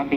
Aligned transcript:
سلام 0.00 0.10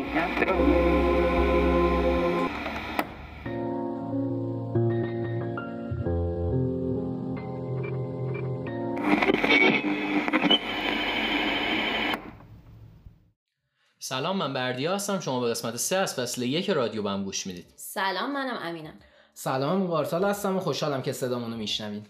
من 14.38 14.54
بردیا 14.54 14.96
هستم. 14.96 15.20
شما 15.20 15.40
به 15.40 15.50
قسمت 15.50 15.76
سه 15.76 15.96
از 15.96 16.16
فصل 16.16 16.42
یک 16.42 16.70
رادیو 16.70 17.04
بم 17.04 17.24
گوش 17.24 17.48
می‌دید. 17.48 17.66
سلام 17.76 18.32
منم 18.32 18.60
امینم. 18.62 18.94
سلام 19.34 19.82
مبارتال 19.82 20.24
هستم 20.24 20.58
و 20.58 20.60
خوشحالم 20.60 21.02
که 21.02 21.12
صدامونو 21.12 21.58
میشنوین 21.58 22.06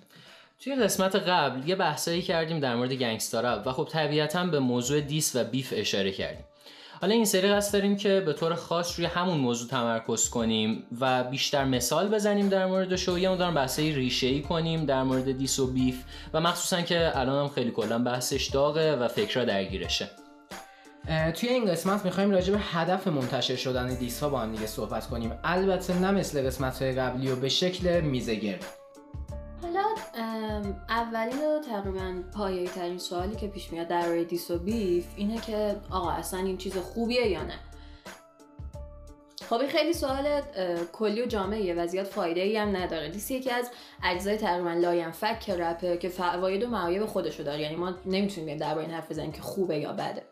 توی 0.60 0.76
قسمت 0.76 1.16
قبل 1.16 1.70
یه 1.70 1.76
بحثایی 1.76 2.22
کردیم 2.22 2.60
در 2.60 2.76
مورد 2.76 2.94
گنگستار 2.94 3.64
و 3.66 3.72
خب 3.72 3.88
طبیعتا 3.92 4.46
به 4.46 4.60
موضوع 4.60 5.02
دیس 5.02 5.36
و 5.36 5.44
بیف 5.44 5.74
اشاره 5.76 6.12
کردیم. 6.12 6.46
حالا 7.04 7.16
این 7.16 7.26
سری 7.26 7.48
قصد 7.48 7.74
داریم 7.74 7.96
که 7.96 8.24
به 8.26 8.34
طور 8.34 8.56
خاص 8.56 9.00
روی 9.00 9.06
همون 9.06 9.38
موضوع 9.38 9.70
تمرکز 9.70 10.30
کنیم 10.30 10.84
و 11.00 11.24
بیشتر 11.24 11.66
مثال 11.66 12.08
بزنیم 12.08 12.50
در 12.50 12.66
مورد 12.66 12.96
شو 12.96 13.20
یه 13.20 13.30
مقدارم 13.30 13.54
بحثای 13.54 13.92
ریشه 13.92 14.28
ای 14.28 14.42
کنیم 14.42 14.86
در 14.86 15.04
مورد 15.04 15.38
diss 15.38 15.60
و 15.60 15.68
beef 15.68 16.04
و 16.34 16.42
مخصوصا 16.42 16.82
که 16.82 17.20
الان 17.20 17.44
هم 17.44 17.50
خیلی 17.50 17.72
کلا 17.72 18.00
بحثش 18.00 18.46
داغه 18.46 18.96
و 18.96 19.08
فکرها 19.08 19.46
درگیرشه. 19.46 20.10
توی 21.36 21.50
این 21.50 21.66
قسمت 21.66 22.06
می‌خوایم 22.06 22.32
راجع 22.32 22.54
به 22.54 22.60
هدف 22.60 23.08
منتشر 23.08 23.56
شدن 23.56 23.96
diss 23.96 24.20
ها 24.20 24.30
با 24.30 24.40
هم 24.40 24.52
دیگه 24.52 24.68
صحبت 24.68 25.08
کنیم. 25.08 25.32
البته 25.44 26.00
نه 26.00 26.12
مثل 26.12 26.48
قسمت 26.48 26.82
های 26.82 26.92
قبلی 26.92 27.32
و 27.32 27.36
به 27.36 27.50
شکل 27.50 28.02
میزه 28.02 28.36
گرد 28.36 28.66
حالا 28.66 28.74
ام، 28.74 28.83
اولین 30.90 31.38
و 31.38 31.60
تقریبا 31.60 32.14
پایه‌ای 32.34 32.68
ترین 32.68 32.98
سوالی 32.98 33.36
که 33.36 33.48
پیش 33.48 33.72
میاد 33.72 33.88
در 33.88 34.24
diss 34.24 34.52
و 34.52 34.58
beef 34.58 35.06
اینه 35.16 35.38
که 35.38 35.76
آقا 35.92 36.12
اصلا 36.12 36.40
این 36.40 36.58
چیز 36.58 36.78
خوبیه 36.78 37.28
یا 37.28 37.44
نه؟ 37.44 37.60
خب 39.50 39.68
خیلی 39.68 39.94
سوال 39.94 40.42
کلی 40.94 41.22
و 41.22 41.26
جامعیه 41.26 41.74
و 41.74 41.88
زیاد 41.88 42.06
فایده 42.06 42.42
ای 42.42 42.58
هم 42.58 42.78
نداره. 42.78 43.10
diss 43.10 43.32
یکی 43.32 43.50
از 43.50 43.72
اجزای 44.04 44.38
تقریبا 44.38 44.74
لاینفک 44.74 45.50
رپه 45.50 45.98
که 45.98 46.10
فواید 46.10 46.64
و 46.64 46.68
معایب 46.68 47.06
خودشو 47.06 47.44
داره. 47.44 47.62
یعنی 47.62 47.76
ما 47.76 47.94
نمی‌تونیم 48.06 48.58
درباره 48.58 48.86
این 48.86 48.96
حرف 48.96 49.12
بزنیم 49.12 49.32
که 49.32 49.42
خوبه 49.42 49.78
یا 49.78 49.94
بده. 49.94 50.24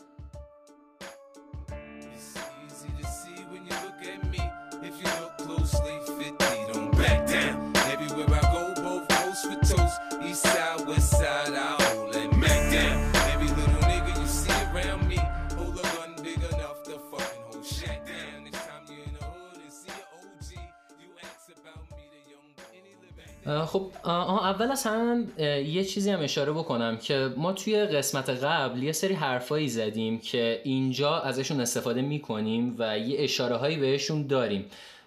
خب 23.59 23.91
آه، 24.03 24.45
اول 24.45 24.71
از 24.71 24.87
اه، 24.87 25.45
یه 25.47 25.83
چیزی 25.83 26.11
هم 26.11 26.19
اشاره 26.21 26.51
بکنم 26.51 26.97
که 26.97 27.33
ما 27.37 27.53
توی 27.53 27.85
قسمت 27.85 28.29
قبل 28.29 28.83
یه 28.83 28.91
سری 28.91 29.13
حرفایی 29.13 29.69
زدیم 29.69 30.19
که 30.19 30.61
اینجا 30.63 31.19
ازشون 31.19 31.61
استفاده 31.61 32.01
می‌کنیم 32.01 32.75
و 32.79 32.99
یه 32.99 33.23
اشاره 33.23 33.55
هایی 33.55 33.77
بهشون 33.77 34.27
داریم. 34.27 34.65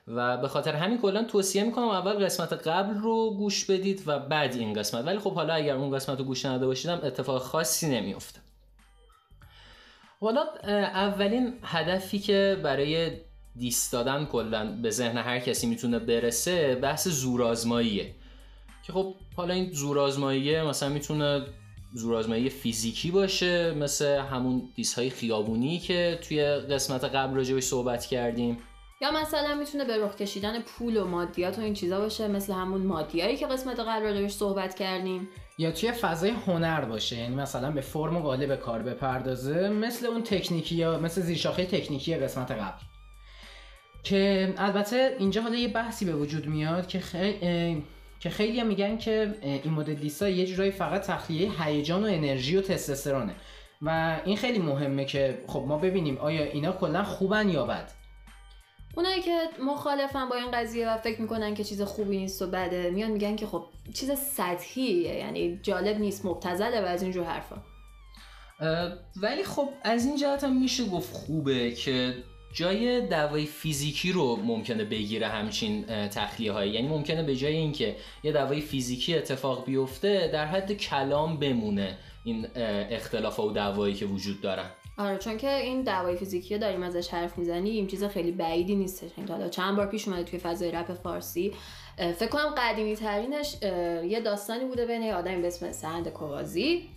و 0.09 0.37
به 0.37 0.49
خاطر 0.49 0.75
همین 0.75 0.99
کلا 0.99 1.25
توصیه 1.25 1.65
می‌کنم 1.65 1.89
اول 1.89 2.25
قسمت 2.25 2.53
قبل 2.53 2.95
رو 2.95 3.35
گوش 3.39 3.65
بدید 3.65 4.03
و 4.07 4.19
بعد 4.19 4.55
این 4.55 4.73
قسمت. 4.73 5.07
ولی 5.07 5.19
خب 5.19 5.35
حالا 5.35 5.55
اگر 5.55 5.77
اون 5.77 5.97
قسمت 5.97 6.19
رو 6.19 6.25
گوش 6.25 6.47
نداده 6.47 6.67
باشیدم 6.67 7.01
اتفاق 7.03 7.43
خاصی 7.43 7.89
نمیفته 7.89 8.41
حالا 10.21 10.45
اولین 10.95 11.55
هدفی 11.63 12.19
که 12.19 12.61
برای 12.63 13.11
دیست 13.57 13.93
دادن 13.93 14.25
کلا 14.25 14.79
به 14.83 14.91
ذهن 14.91 15.19
هر 15.19 15.39
کسی 15.39 15.67
می‌تونه 15.67 15.99
برسه 15.99 16.75
بحث 16.75 17.09
زورآزماییه. 17.09 18.15
که 18.87 18.93
خب 18.93 19.15
حالا 19.37 19.55
این 19.55 19.73
زورآزماییه 19.73 20.63
مثلا 20.63 20.89
می‌تونه 20.89 21.47
زورآزمایی 21.93 22.51
فیزیکی 22.51 23.11
باشه 23.11 23.75
مثل 23.75 24.07
همون 24.07 24.63
دیس 24.75 24.95
های 24.95 25.11
خیابونی 25.11 25.79
که 25.79 26.19
توی 26.29 26.45
قسمت 26.45 27.05
قبل 27.05 27.37
راجبش 27.37 27.63
صحبت 27.63 28.07
کردیم. 28.07 28.59
یا 29.01 29.11
مثلا 29.11 29.55
می‌تونه 29.55 29.85
به 29.85 30.05
رخ 30.05 30.17
کشیدن 30.17 30.61
پول 30.61 30.97
و 30.97 31.07
مادیات 31.07 31.59
و 31.59 31.63
این 31.63 31.75
چیزا 31.75 32.01
باشه 32.01 32.29
مثل 32.29 32.53
همون 32.53 32.81
مادیایی 32.81 33.37
که 33.37 33.47
قسمت 33.47 33.81
قبل 33.81 34.03
راجبش 34.03 34.33
صحبت 34.33 34.75
کردیم. 34.75 35.29
یا 35.59 35.73
توی 35.73 35.93
فضای 35.93 36.31
هنر 36.31 36.85
باشه 36.85 37.17
یعنی 37.17 37.35
مثلا 37.35 37.71
به 37.71 37.81
فرم 37.81 38.17
و 38.17 38.21
قالب 38.21 38.57
کار 38.57 38.83
بپردازه 38.83 39.69
مثل 39.69 40.07
اون 40.07 40.23
تکنیکی 40.23 40.75
یا 40.75 40.99
مثل 40.99 41.21
زیرشاخه 41.21 41.67
تکنیکی 41.67 42.17
قسمت 42.17 42.51
قبل. 42.51 42.83
که 44.03 44.55
البته 44.57 45.17
اینجا 45.19 45.43
حالا 45.43 45.57
یه 45.57 45.69
بحثی 45.69 46.05
به 46.05 46.13
وجود 46.13 46.47
میاد 46.47 46.87
که 46.87 47.01
خیلی 47.01 47.85
که 48.25 48.31
خیلی 48.31 48.61
هم 48.61 48.67
میگن 48.67 48.99
که 48.99 49.35
این 49.43 49.73
مدل 49.73 49.95
لیستا 49.95 50.29
یه 50.29 50.47
جورایی 50.47 50.71
فقط 50.71 51.07
تخلیه 51.07 51.63
هیجان 51.63 52.05
و 52.05 52.07
انرژی 52.07 52.57
و 52.57 52.61
تستوسترونه. 52.61 53.35
و 53.83 54.21
این 54.25 54.37
خیلی 54.37 54.59
مهمه 54.59 55.05
که 55.05 55.39
خب 55.47 55.65
ما 55.69 55.79
ببینیم 55.79 56.19
آیا 56.19 56.45
اینا 56.45 56.73
کلا 56.73 57.05
خوبن 57.05 57.49
یا 57.49 57.67
بد. 57.67 57.91
اونایی 58.97 59.23
که 59.23 59.41
مخالفن 59.67 60.29
با 60.29 60.37
این 60.37 60.51
قضیه 60.51 60.91
و 60.91 60.97
فکر 60.97 61.21
می‌کنن 61.21 61.55
که 61.55 61.65
چیز 61.65 61.83
خوبی 61.83 62.17
نیست 62.17 62.43
و 62.43 62.47
بده 62.47 62.91
میان 62.91 63.11
میگن 63.11 63.37
که 63.37 63.47
خب 63.47 63.65
چیز 63.95 64.11
سطحیه 64.11 65.15
یعنی 65.15 65.61
جالب 65.63 65.99
نیست 65.99 66.27
مبتذله 66.27 66.81
و 66.81 66.85
از 66.85 67.03
اینجور 67.03 67.25
حرفا. 67.25 67.57
ولی 69.17 69.45
خب 69.45 69.69
از 69.83 70.07
این 70.07 70.17
جهت 70.17 70.45
هم 70.45 70.61
میشه 70.61 70.85
گفت 70.85 71.13
خوبه 71.13 71.71
که 71.71 72.15
جای 72.55 73.07
دوای 73.07 73.47
فیزیکی 73.47 74.13
رو 74.13 74.37
ممکنه 74.37 74.85
بگیره 74.85 75.29
همچین 75.29 75.85
تخلیه 76.09 76.53
هایی 76.53 76.73
یعنی 76.73 76.89
ممکنه 76.89 77.23
به 77.23 77.37
جای 77.37 77.57
اینکه 77.57 77.97
یه 78.23 78.33
دوای 78.33 78.61
فیزیکی 78.61 79.15
اتفاق 79.15 79.65
بیفته 79.65 80.31
در 80.33 80.47
حد 80.47 80.73
کلام 80.73 81.37
بمونه 81.37 81.99
این 82.25 82.47
اختلاف 82.57 83.41
و 83.41 83.51
دعوایی 83.51 83.95
که 83.95 84.07
وجود 84.07 84.41
دارن. 84.41 84.71
آره 84.99 85.19
چون 85.19 85.37
که 85.37 85.57
این 85.57 85.83
دعوای 85.83 86.17
فیزیکی 86.17 86.59
داریم 86.59 86.83
ازش 86.83 87.09
حرف 87.09 87.39
می‌زنیم 87.39 87.87
چیز 87.87 88.05
خیلی 88.05 88.33
بعیدی 88.33 88.75
نیستش. 88.75 89.11
یعنی 89.19 89.31
حالا 89.31 89.49
چند 89.49 89.77
بار 89.77 89.87
پیش 89.87 90.09
اومده 90.09 90.25
توی 90.25 90.39
فضای 90.39 90.71
رپ 90.71 90.93
فارسی. 90.95 91.53
فکر 91.97 92.29
کنم 92.29 92.55
قدیمی 92.59 92.97
ترینش 92.97 93.57
یه 94.09 94.21
داستانی 94.21 94.65
بوده 94.65 94.87
بین 94.87 95.13
آدمی 95.13 95.43
به 95.43 95.47
اسم 95.47 95.73
سهند 95.73 96.09
کوازی. 96.09 96.89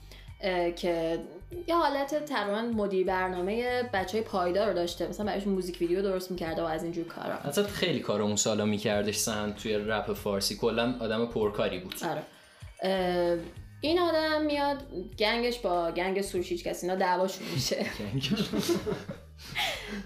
که 0.76 1.20
یه 1.68 1.76
حالت 1.76 2.26
تقریبا 2.26 2.62
مدیر 2.62 3.06
برنامه 3.08 3.84
بچه 3.94 4.18
های 4.18 4.22
پایدار 4.22 4.68
رو 4.68 4.74
داشته. 4.74 5.08
مثلا 5.08 5.26
برایشون 5.26 5.54
موزیک 5.54 5.82
ویدیو 5.82 6.02
درست 6.02 6.32
می‌کرده 6.32 6.62
و 6.62 6.66
از 6.66 6.84
اینجور 6.84 7.06
کارا. 7.06 7.34
اصلا 7.34 7.64
خیلی 7.64 8.00
کار 8.00 8.22
اون 8.22 8.36
سالا 8.36 8.66
میکردش 8.66 9.16
سند 9.16 9.56
توی 9.56 9.76
رپ 9.76 10.14
فارسی. 10.14 10.58
کلا 10.58 10.96
آدم 11.00 11.26
پرکاری 11.26 11.80
بود. 11.80 11.96
آره. 12.04 12.24
این 13.82 14.00
آدم 14.00 14.42
میاد 14.42 14.78
گنگش 15.20 15.60
با 15.60 15.92
گنگ 15.92 16.22
سروش 16.22 16.64
کسی 16.64 16.88
اینا 16.88 17.00
دعواشون 17.00 17.48
میشه. 17.54 17.86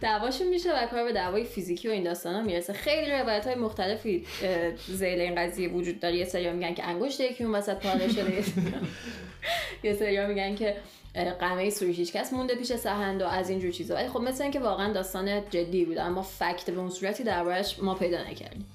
دعواشون 0.02 0.48
میشه 0.48 0.84
و 0.84 0.88
کار 0.88 1.04
به 1.04 1.14
دعوای 1.14 1.44
فیزیکی 1.44 1.88
و 1.88 1.92
این 1.92 2.04
داستان 2.04 2.36
ها 2.36 2.42
می‌رسه. 2.42 2.74
خیلی 2.74 3.12
روایت 3.12 3.46
های 3.48 3.56
مختلفی 3.56 4.26
زیل 4.88 5.20
این 5.20 5.36
قضیه 5.36 5.70
وجود 5.70 6.00
داره. 6.00 6.18
یه 6.18 6.26
سری 6.26 6.52
میگن 6.52 6.74
که 6.74 6.84
انگشت 6.84 7.20
یکی 7.20 7.44
اون 7.44 7.56
وسط 7.56 7.78
پاره 7.78 8.08
شده. 8.08 8.44
یه 9.84 9.94
سری 9.94 10.26
میگن 10.26 10.56
که 10.56 10.76
قمه 11.40 11.70
سروش 11.70 11.98
هیچ 11.98 12.14
کس 12.14 12.34
مونده 12.34 12.56
پیش 12.56 12.74
سهند 12.74 13.22
و 13.22 13.26
از 13.26 13.50
اینجور 13.50 13.72
چیزا. 13.72 13.96
ولی 13.96 14.08
خب 14.08 14.20
مثل 14.20 14.44
اینکه 14.44 14.60
واقعا 14.60 14.94
داستان 14.94 15.50
جدی 15.50 15.86
بود 15.86 15.98
اما 15.98 16.22
فکت 16.22 16.70
به 16.70 16.80
اون 16.80 16.90
صورتی 16.90 17.24
دربارش 17.24 17.80
ما 17.80 17.96
پیدا 17.96 18.24
نکردیم. 18.24 18.66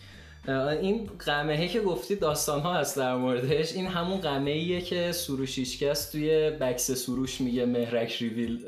این 0.49 1.11
قمهه 1.27 1.69
که 1.69 1.81
گفتی 1.81 2.17
داستان 2.17 2.61
ها 2.61 2.75
هست 2.75 2.97
در 2.97 3.17
موردش. 3.17 3.73
این 3.73 3.87
همون 3.87 4.21
قمه 4.21 4.51
ایه 4.51 4.81
که 4.81 5.13
سروش 5.13 5.55
توی 6.13 6.51
بکس 6.51 6.91
سروش 6.91 7.41
میگه 7.41 7.67
مهرک 7.67 8.13
ریویل 8.13 8.67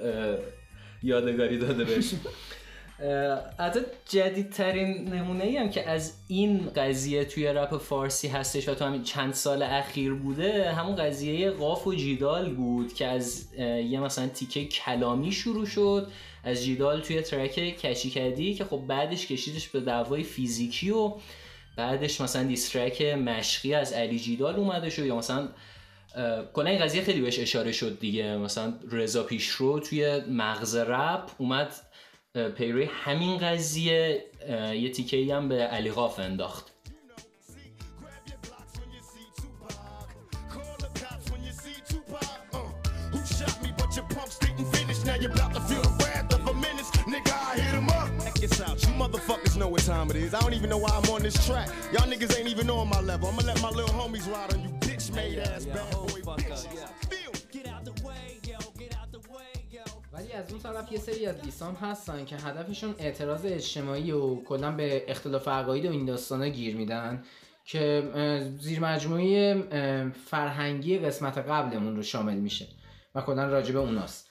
یادگاری 1.03 1.59
داده 1.59 1.85
بهش. 1.85 2.15
حتی 3.59 3.81
جدیدترین 4.09 5.15
نمونه 5.15 5.45
ای 5.45 5.57
هم 5.57 5.71
که 5.71 5.89
از 5.89 6.13
این 6.29 6.71
قضیه 6.77 7.25
توی 7.25 7.47
رپ 7.47 7.77
فارسی 7.79 8.29
هستش 8.29 8.69
و 8.69 8.75
تو 8.75 8.85
همین 8.85 9.03
چند 9.03 9.35
سال 9.35 9.63
اخیر 9.63 10.15
بوده 10.15 10.73
همون 10.73 10.97
قضیه 10.97 11.51
قاف 11.51 11.87
و 11.87 11.95
جیدال 11.95 12.55
بود 12.55 12.95
که 12.95 13.07
از 13.07 13.55
یه 13.57 14.01
مثلا 14.01 14.27
تیکه 14.27 14.65
کلامی 14.65 15.33
شروع 15.33 15.67
شد. 15.67 16.11
از 16.45 16.65
جیدال 16.65 17.01
توی 17.01 17.23
ترک 17.23 17.53
کشی 17.53 18.11
کردی 18.11 18.55
که 18.55 18.65
خب 18.65 18.85
بعدش 18.89 19.27
کشیدش 19.27 19.69
به 19.69 19.81
دعوای 19.81 20.23
فیزیکی 20.23 20.91
و 20.91 21.13
بعدش 21.77 22.21
مثلا 22.21 22.43
دیسترک 22.43 23.03
مشقی 23.03 23.75
از 23.75 23.93
علی 23.93 24.19
جیدال 24.19 24.57
اومده 24.57 24.91
شد 24.91 25.07
یا 25.07 25.17
مثلا 25.17 25.49
کلا 26.53 26.71
این 26.71 26.79
قضیه 26.79 27.03
خیلی 27.03 27.21
بهش 27.21 27.39
اشاره 27.39 27.73
شد 27.73 27.99
دیگه 27.99 28.37
مثلا 28.37 28.75
رضا 28.91 29.23
پیشرو 29.23 29.81
توی 29.81 30.21
مغز 30.21 30.77
رپ 30.77 31.31
اومد 31.39 31.73
پیروی 32.57 32.89
همین 32.93 33.39
قضیه 33.39 34.25
یه 34.75 34.91
تیکه 34.91 35.35
هم 35.35 35.49
به 35.49 35.55
علی 35.55 35.91
قاف 35.91 36.19
انداخت. 36.19 36.73
Uh, 54.29 54.68
made 55.19 55.39
ass 55.39 55.65
bad 55.67 55.93
boy 55.93 56.35
bitch. 56.39 56.63
Feel. 57.11 57.33
Me? 58.79 58.89
ولی 60.13 60.33
از 60.33 60.51
اون 60.53 60.61
طرف 60.61 60.93
یه 60.93 60.99
سری 60.99 61.27
از 61.27 61.41
دیسان 61.41 61.75
هستن 61.75 62.25
که 62.25 62.37
هدفشون 62.37 62.95
اعتراض 62.99 63.45
اجتماعی 63.45 64.13
و 64.13 64.43
کلا 64.45 64.71
به 64.73 65.05
اختلاف 65.09 65.49
عقاید 65.49 65.87
و 65.87 65.91
این 65.91 66.07
داستانا 66.07 66.49
گیر 66.49 66.77
میدن 66.77 67.25
که 67.65 68.11
زیر 68.61 68.81
مجموعه 68.81 69.65
اه، 69.71 70.11
فرهنگی 70.11 70.99
قسمت 70.99 71.39
قبلمون 71.39 71.97
رو 71.97 72.03
شامل 72.03 72.35
میشه 72.35 72.67
و 73.15 73.21
کلا 73.21 73.49
راجع 73.49 73.73
به 73.73 73.79
اوناست. 73.79 74.29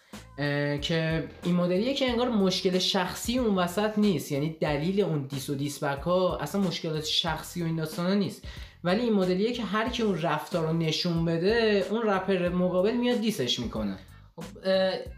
که 0.82 1.28
این 1.44 1.56
مدلیه 1.56 1.94
که 1.94 2.10
انگار 2.10 2.30
مشکل 2.30 2.80
شخصی 2.80 3.38
اون 3.38 3.56
وسط 3.56 3.98
نیست. 3.98 4.32
یعنی 4.32 4.58
دلیل 4.62 5.02
اون 5.02 5.28
دیس 5.28 5.50
و 5.50 5.56
دیسبک 5.56 6.02
ها 6.02 6.38
اصلا 6.38 6.62
مشکلات 6.62 7.06
شخصی 7.06 7.64
و 7.64 7.66
این 7.66 7.76
داستانا 7.76 8.14
نیست. 8.14 8.48
ولی 8.88 9.02
این 9.02 9.14
مدلیه 9.14 9.54
که 9.54 9.64
هر 9.64 9.90
کی 9.90 10.04
اون 10.04 10.22
رفتار 10.22 10.68
رو 10.68 10.74
نشون 10.74 11.26
بده 11.26 11.86
اون 11.90 12.02
رپر 12.02 12.50
مقابل 12.50 12.92
میاد 12.94 13.22
دیسش 13.22 13.60
می‌کنه. 13.60 13.98
خب، 14.36 14.44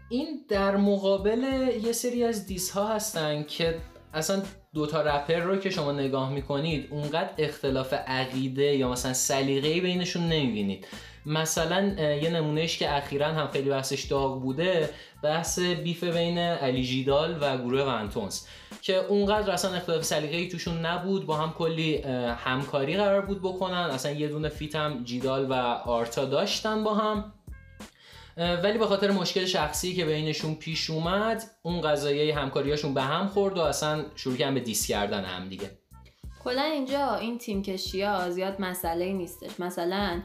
این 0.08 0.26
در 0.48 0.76
مقابل 0.76 1.42
یه 1.84 1.92
سری 1.92 2.24
از 2.24 2.46
دیس 2.46 2.70
ها 2.70 2.94
هستن 2.94 3.42
که 3.42 3.78
اصلا 4.14 4.42
دوتا 4.74 5.02
رپر 5.02 5.40
رو 5.40 5.56
که 5.56 5.70
شما 5.70 5.92
نگاه 5.92 6.32
می‌کنید 6.32 6.88
اونقدر 6.90 7.30
اختلاف 7.38 7.92
عقیده 7.92 8.76
یا 8.76 8.88
مثلا 8.88 9.12
سلیقه‌ای 9.12 9.80
بینشون 9.80 10.22
نمی‌بینید. 10.22 10.86
مثلا 11.26 11.82
یه 12.22 12.30
نمونهش 12.30 12.78
که 12.78 12.96
اخیرا 12.96 13.26
هم 13.26 13.48
خیلی 13.48 13.70
بحثش 13.70 14.02
داغ 14.02 14.42
بوده 14.42 14.90
بحث 15.22 15.58
بیف 15.58 16.04
بین 16.04 16.38
علی 16.38 16.84
جیدال 16.84 17.38
و 17.40 17.58
گروه 17.58 17.82
ونتونز. 17.82 18.40
که 18.82 18.96
اونقدر 18.96 19.50
اصلا 19.50 19.74
اختلاف 19.74 20.02
سلیقه‌ای 20.02 20.48
توشون 20.48 20.86
نبود 20.86 21.26
با 21.26 21.36
هم 21.36 21.52
کلی 21.52 21.96
همکاری 22.44 22.96
قرار 22.96 23.20
بود 23.20 23.42
بکنن. 23.42 23.74
اصلا 23.74 24.12
یه 24.12 24.28
دونه 24.28 24.48
feat 24.48 24.76
هم 24.76 25.04
جیدال 25.04 25.50
و 25.50 25.52
آرتا 25.84 26.24
داشتن 26.24 26.84
با 26.84 26.94
هم. 26.94 27.32
ولی 28.36 28.78
به 28.78 28.86
خاطر 28.86 29.10
مشکل 29.10 29.44
شخصی 29.44 29.94
که 29.94 30.04
بینشون 30.04 30.54
پیش 30.54 30.90
اومد 30.90 31.42
اون 31.62 31.80
قضیه 31.80 32.34
همکاریاشون 32.38 32.94
به 32.94 33.02
هم 33.02 33.26
خورد 33.26 33.58
و 33.58 33.60
اصلا 33.60 34.04
شروع 34.16 34.36
کردن 34.36 34.54
به 34.54 34.60
diss 34.60 34.86
کردن 34.86 35.24
هم 35.24 35.48
دیگه. 35.48 35.70
کلا 36.44 36.62
اینجا 36.62 37.14
این 37.14 37.38
تیم 37.38 37.62
کشی 37.62 38.02
ها 38.02 38.30
زیاد 38.30 38.60
مسئله 38.60 39.12
نیستش. 39.12 39.60
مثلا 39.60 40.20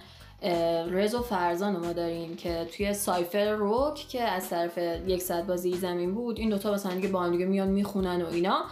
رز 0.92 1.15
و 1.15 1.21
فرزان 1.21 1.77
ما 1.77 1.94
داریم 1.94 2.36
که 2.36 2.68
توی 2.77 2.94
cypher 2.94 3.52
روک 3.51 3.95
که 3.95 4.21
از 4.21 4.50
طرف 4.50 4.77
یک 5.07 5.21
ساعت 5.21 5.44
بازی 5.44 5.74
زمین 5.74 6.13
بود 6.13 6.39
این 6.39 6.50
دوتا 6.50 6.74
مثلا 6.74 6.94
دیگه 6.94 7.07
با 7.07 7.24
هم 7.24 7.31
دیگه 7.31 7.45
میان 7.45 7.68
می‌خونن 7.68 8.21
و 8.21 8.27
اینا. 8.27 8.65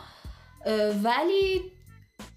ولی 1.03 1.61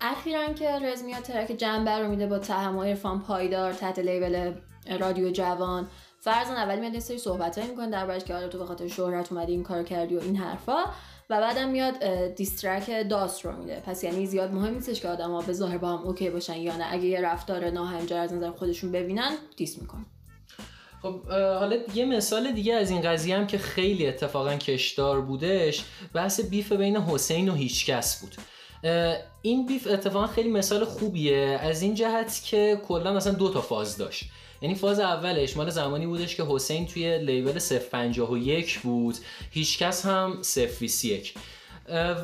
اخیرا 0.01 0.53
که 0.53 0.79
رز 0.79 1.05
میاد 1.05 1.23
track 1.23 1.49
جنبه 1.53 1.91
رو 1.91 2.09
میده 2.09 2.27
با 2.27 2.39
تهم 2.39 2.75
و 2.75 2.87
عرفان 2.87 3.21
پایدار 3.21 3.73
تحت 3.73 3.99
label 3.99 4.53
رادیو 5.01 5.31
جوان. 5.31 5.89
فرزان 6.21 6.57
اولی 6.57 6.81
میاد 6.81 6.95
یه 6.95 7.01
سری 7.01 7.19
صحبتایی 7.19 7.69
می‌کنه 7.69 7.91
دربارش 7.91 8.25
که 8.25 8.35
آره 8.35 8.49
تو 8.49 8.59
به 8.59 8.67
خاطر 8.67 8.89
شهرت 8.89 9.33
اومدی 9.33 9.53
این 9.53 9.63
کار 9.63 9.83
کردی 9.83 10.17
و 10.17 10.21
این 10.21 10.37
حرفا. 10.37 10.85
و 11.31 11.41
بعدم 11.41 11.69
میاد 11.69 12.05
diss 12.35 12.68
track 12.68 13.09
داست 13.11 13.45
رو 13.45 13.57
میده. 13.57 13.83
پس 13.87 14.05
یعنی 14.05 14.27
زیاد 14.27 14.53
مهم 14.53 14.75
نیستش 14.75 15.01
که 15.01 15.09
آدما 15.09 15.43
به 15.43 15.53
ظاهر 15.53 15.79
با 15.79 15.89
هم 15.89 16.07
okay 16.07 16.31
باشن 16.31 16.57
یا 16.57 16.77
نه. 16.77 16.87
اگه 16.91 17.05
یه 17.05 17.21
رفتار 17.21 17.71
ناهنجار 17.71 18.21
از 18.21 18.33
نظر 18.33 18.51
خودشون 18.51 18.93
ببینن 18.93 19.33
diss 19.57 19.79
می‌کنن. 19.79 20.07
خب 21.03 21.27
حالا 21.31 21.77
یه 21.95 22.05
مثال 22.05 22.53
دیگه 22.53 22.75
از 22.75 22.91
این 22.91 23.01
قضیه 23.01 23.37
هم 23.37 23.47
که 23.47 23.59
خیلی 23.59 24.07
اتفاقا 24.07 24.55
کشدار 24.55 25.21
بودش 25.21 25.85
بحث 26.15 26.41
بیف 26.41 26.73
بین 26.73 26.97
حسین 26.97 27.49
و 27.49 27.55
هیچکس 27.55 28.21
بود. 28.21 28.37
این 29.43 29.67
بیف 29.67 29.87
اتفاقا 29.91 30.27
خیلی 30.27 30.49
مثال 30.49 30.85
خوبیه. 30.85 31.59
از 31.63 31.83
این 31.83 31.95
جهت 31.95 32.43
که 32.45 32.81
کلا 32.89 33.13
مثلا 33.13 33.33
دو 33.33 33.53
تا 33.53 33.61
فاز 33.61 33.97
داشت. 33.97 34.25
یعنی 34.63 34.75
فاز 34.75 35.01
اولش 35.01 35.57
مال 35.57 35.71
زمانی 35.71 36.07
بودش 36.07 36.37
که 36.37 36.45
حسین 36.49 36.87
توی 36.87 37.19
لیبل 37.19 37.59
051 37.93 38.79
بود. 38.79 39.17
هیچکس 39.51 40.07
هم 40.07 40.43
021 40.81 41.35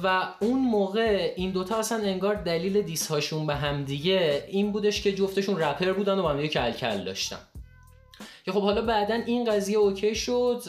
و 0.02 0.28
اون 0.40 0.60
موقع 0.60 1.32
این 1.36 1.50
دوتا 1.50 1.76
اصلا 1.76 1.98
انگار 1.98 2.34
دلیل 2.34 2.82
دیس 2.82 3.06
هاشون 3.06 3.46
به 3.46 3.54
هم 3.54 3.84
دیگه 3.84 4.44
این 4.48 4.72
بودش 4.72 5.02
که 5.02 5.12
جفتشون 5.12 5.60
رپر 5.60 5.92
بودن 5.92 6.18
و 6.18 6.22
با 6.22 6.30
هم 6.30 6.46
کل 6.46 6.70
کل 6.70 7.04
داشتن. 7.04 7.38
که 8.44 8.52
خب 8.52 8.62
حالا 8.62 8.82
بعدا 8.82 9.14
این 9.14 9.44
قضیه 9.44 9.76
okay 9.76 10.14
شد. 10.14 10.62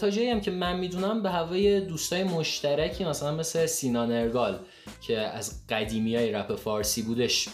تا 0.00 0.10
جایی 0.10 0.30
هم 0.30 0.40
که 0.40 0.50
من 0.50 0.78
می‌دونم 0.78 1.22
به 1.22 1.30
هوای 1.30 1.80
دوستای 1.80 2.24
مشترکی 2.24 3.04
مثلا 3.04 3.34
مثل 3.34 3.66
سینان 3.66 4.12
ارگال 4.12 4.58
که 5.00 5.18
از 5.18 5.66
قدیمی 5.68 6.16
های 6.16 6.32
رپ 6.32 6.54
فارسی 6.54 7.02
بودش 7.02 7.48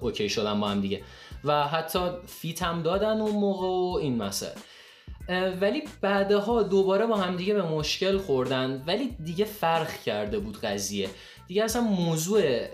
okay 0.00 0.28
شدن 0.28 0.60
با 0.60 0.68
هم 0.68 0.80
دیگه. 0.80 1.00
و 1.44 1.68
حتی 1.68 1.98
feat 2.26 2.62
هم 2.62 2.82
دادن 2.82 3.20
اون 3.20 3.36
موقع 3.36 3.66
و 3.66 3.98
این 4.02 4.16
مسئله. 4.16 4.54
ولی 5.60 5.82
بعدها 6.00 6.62
دوباره 6.62 7.06
با 7.06 7.16
هم 7.16 7.36
دیگه 7.36 7.54
به 7.54 7.62
مشکل 7.62 8.18
خوردن 8.18 8.84
ولی 8.86 9.16
دیگه 9.24 9.44
فرق 9.44 10.02
کرده 10.02 10.38
بود 10.38 10.60
قضیه. 10.60 11.08
دیگه 11.48 11.64
اصلا 11.64 11.82
موضوع 11.82 12.66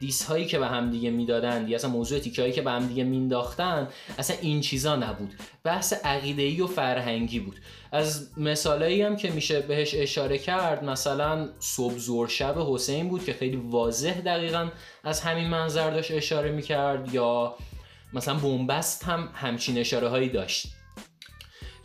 diss 0.00 0.24
هایی 0.24 0.46
که 0.46 0.58
به 0.58 0.66
هم 0.66 0.90
دیگه 0.90 1.10
می‌دادن 1.10 1.64
دیگه 1.64 1.76
اصلا 1.76 1.90
موضوع 1.90 2.18
تیکه 2.18 2.42
هایی 2.42 2.54
که 2.54 2.62
به 2.62 2.70
هم 2.70 2.86
دیگه 2.86 3.04
مینداختن 3.04 3.88
اصلا 4.18 4.36
این 4.40 4.60
چیزا 4.60 4.96
نبود. 4.96 5.34
بحث 5.64 5.92
عقیده‌ای 5.92 6.60
و 6.60 6.66
فرهنگی 6.66 7.40
بود. 7.40 7.56
از 7.92 8.28
مثالایی 8.38 9.02
هم 9.02 9.16
که 9.16 9.30
میشه 9.30 9.60
بهش 9.60 9.94
اشاره 9.94 10.38
کرد 10.38 10.84
مثلا 10.84 11.48
صبح 11.60 11.96
زور 11.96 12.28
شب 12.28 12.54
حسین 12.58 13.08
بود 13.08 13.24
که 13.24 13.32
خیلی 13.32 13.56
واضح 13.56 14.20
دقیقا 14.20 14.68
از 15.04 15.20
همین 15.20 15.48
منظر 15.48 15.90
داشت 15.90 16.10
اشاره 16.10 16.52
می‌کرد 16.52 17.14
یا 17.14 17.54
مثلا 18.12 18.34
بومبست 18.34 19.04
هم 19.04 19.28
همچین 19.34 19.78
اشاره 19.78 20.08
هایی 20.08 20.28
داشت. 20.28 20.66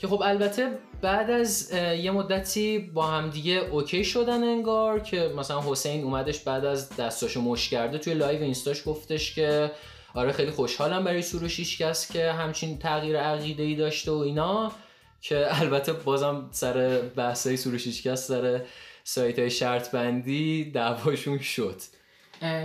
که 0.02 0.08
خب 0.08 0.22
البته 0.22 0.78
بعد 1.02 1.30
از 1.30 1.72
یه 1.74 2.12
مدتی 2.12 2.80
با 2.80 3.08
هم 3.08 3.30
دیگه 3.30 3.54
okay 3.54 4.04
شدن 4.04 4.44
انگار 4.44 5.00
که 5.00 5.34
مثلا 5.38 5.62
حسین 5.62 6.04
اومدش 6.04 6.40
بعد 6.40 6.66
از 6.66 6.96
دستاشو 6.96 7.42
مش 7.42 7.70
کرده 7.70 7.98
توی 7.98 8.14
live 8.14 8.42
اینستاش 8.42 8.82
گفتش 8.86 9.36
که 9.36 9.72
آره 10.14 10.32
خیلی 10.32 10.52
خوشحالم 10.52 11.04
برای 11.04 11.22
سروش 11.22 11.60
هیچکس 11.60 12.12
که 12.12 12.32
همچین 12.32 12.80
تغییر 12.80 13.18
عقیده 13.18 13.64
ای 13.64 13.76
داشته 13.76 14.12
و 14.12 14.16
اینا 14.16 14.72
که 15.22 15.62
البته 15.62 15.94
بازم 15.94 16.48
سر 16.52 17.02
بحثای 17.16 17.58
سروش 17.58 17.88
هیچکس 17.88 18.28
سر 18.28 18.62
سایت 19.04 19.40
های 19.40 19.50
شرط 19.50 19.92
بندی 19.92 20.72
دعواشون 20.72 21.40
شد. 21.40 21.82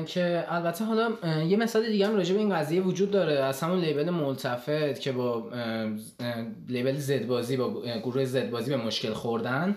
که 0.07 0.45
البته 0.49 0.85
حالا 0.85 1.13
یه 1.49 1.57
مثال 1.57 1.87
دیگه 1.87 2.07
هم 2.07 2.17
راجع 2.17 2.35
به 2.35 2.41
این 2.41 2.55
قضیه 2.55 2.81
وجود 2.81 3.11
داره. 3.11 3.33
از 3.33 3.61
همون 3.61 3.81
لیبل 3.81 4.11
ملتفت 4.11 5.01
که 5.01 5.13
با 5.13 5.51
لیبل 6.69 6.95
زد 6.95 7.27
بازی 7.27 7.57
با 7.57 7.83
گروه 8.03 8.25
زد 8.25 8.51
بازی 8.51 8.71
به 8.71 8.77
مشکل 8.77 9.13
خوردن 9.13 9.77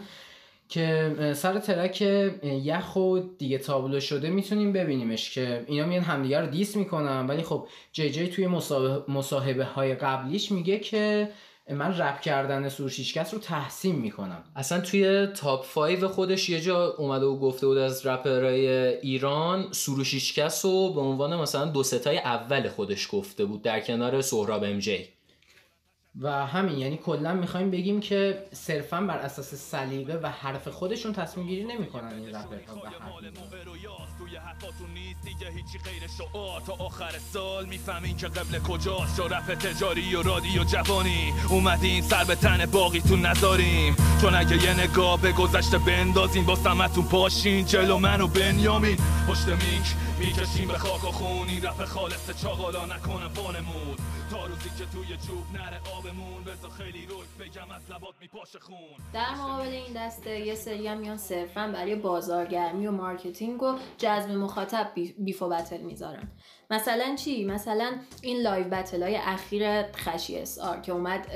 که 0.69 1.15
سر 1.35 1.59
ترک 1.59 2.01
یخ 2.43 2.95
و 2.95 3.19
دیگه 3.37 3.57
تابلو 3.57 3.99
شده 3.99 4.29
می‌تونیم 4.29 4.73
ببینیمش 4.73 5.31
که 5.31 5.63
اینا 5.67 5.85
میان 5.85 6.03
همدیگه 6.03 6.39
رو 6.39 6.47
دیس 6.47 6.75
می‌کنن. 6.75 7.27
ولی 7.27 7.43
خب 7.43 7.67
جی 7.91 8.09
جی 8.09 8.27
توی 8.27 8.47
مصاحبه 9.07 9.63
های 9.63 9.95
قبلیش 9.95 10.51
میگه 10.51 10.79
که 10.79 11.29
من 11.69 11.97
رپ 11.97 12.21
کردن 12.21 12.69
سروشیشکس 12.69 13.33
رو 13.33 13.39
تحسین 13.39 13.95
می‌کنم. 13.95 14.43
اصلا 14.55 14.79
توی 14.79 15.27
تاپ 15.27 15.65
5 15.73 16.05
خودش 16.05 16.49
یه 16.49 16.61
جا 16.61 16.87
اومده 16.87 17.25
و 17.25 17.39
گفته 17.39 17.67
بود 17.67 17.77
از 17.77 18.05
رپرهای 18.05 18.67
ایران 18.97 19.67
سروشیشکس 19.71 20.65
رو 20.65 20.93
به 20.93 21.01
عنوان 21.01 21.35
مثلا 21.35 21.65
دو 21.65 21.83
ستای 21.83 22.17
اول 22.17 22.69
خودش 22.69 23.07
گفته 23.11 23.45
بود 23.45 23.61
در 23.61 23.79
کنار 23.79 24.21
سهراب 24.21 24.63
ام 24.63 24.79
جی. 24.79 25.18
و 26.21 26.45
همین 26.47 26.77
یعنی 26.77 26.97
کلا 26.97 27.33
می‌خوایم 27.33 27.71
بگیم 27.71 27.99
که 27.99 28.43
صرفا 28.53 29.01
بر 29.01 29.17
اساس 29.17 29.53
سلیقه 29.55 30.19
و 30.23 30.27
حرف 30.27 30.67
خودشون 30.67 31.13
تصمیم 31.13 31.47
گیری 31.47 31.63
نمی‌کنن 31.63 32.13
این 32.13 32.29
رپرها 32.29 32.75
می‌زنن. 32.75 33.31
توی 34.19 34.35
حرفاتون 34.35 34.89
نیست 34.93 35.21
دیگه 35.23 35.51
هیچی 35.51 35.77
غیر 35.77 36.03
شعار. 36.17 36.61
تا 36.61 36.73
آخر 36.73 37.11
سال 37.33 37.65
می‌فهمین 37.65 38.17
که 38.17 38.27
قبل 38.27 38.59
کجاست. 38.59 39.17
چه 39.17 39.23
رپ 39.23 39.53
تجاری 39.53 40.15
و 40.15 40.21
رادیو 40.21 40.63
جوانی 40.63 41.33
اومدین 41.49 42.01
سر 42.01 42.23
به 42.23 42.35
تن 42.35 42.65
باقیتون 42.65 43.25
نذاریم. 43.25 43.95
چون 44.21 44.35
اگه 44.35 44.63
یه 44.63 44.79
نگاه 44.79 45.21
به 45.21 45.31
گذشته 45.31 45.77
بندازین 45.77 46.45
با 46.45 46.55
سمتون 46.55 47.05
پاشین. 47.05 47.65
جلو 47.65 47.97
من 47.97 48.21
و 48.21 48.27
بنیامین 48.27 48.97
پشت 49.27 49.47
میک 49.47 49.95
می‌کشیم 50.19 50.67
به 50.67 50.77
خاک 50.77 51.03
و 51.03 51.11
خون. 51.11 51.49
این 51.49 51.63
رپ 51.63 51.85
خالص 51.85 52.41
چاقالا 52.41 52.85
نکنه 52.85 53.25
وانمون 53.25 53.95
تا 53.95 54.18
روزی 54.49 54.69
که 54.69 54.85
توی 54.91 55.17
جوب 55.17 55.61
نره 55.61 55.79
آبمون. 55.97 56.43
بذار 56.43 56.71
خیلی 56.71 57.05
روک 57.05 57.27
بگم 57.39 57.71
از 57.71 57.91
لبات 57.91 58.15
میپاشه 58.21 58.59
خون. 58.59 58.77
در 59.13 59.35
مقابل 59.35 59.67
این 59.67 59.93
دسته 59.95 60.39
یه 60.39 60.55
سری 60.55 60.87
هم 60.87 60.97
میان 60.97 61.17
صرفا 61.17 61.71
برای 61.73 61.95
بازارگرمی 61.95 62.87
و 62.87 62.91
مارکتینگ 62.91 63.63
و 63.63 63.75
جذب 63.97 64.31
مخاطب 64.31 64.91
بی- 64.95 65.15
بیف 65.17 65.41
و 65.41 65.49
بتل 65.49 65.81
می‌ذارن. 65.81 66.31
مثلا 66.71 67.15
چی؟ 67.15 67.45
مثلا 67.45 67.91
این 68.21 68.41
live 68.41 68.63
battle 68.63 69.03
های 69.03 69.15
اخیر 69.15 69.83
خشی 69.91 70.37
اس 70.37 70.59
آر 70.59 70.79
که 70.79 70.91
اومد 70.91 71.27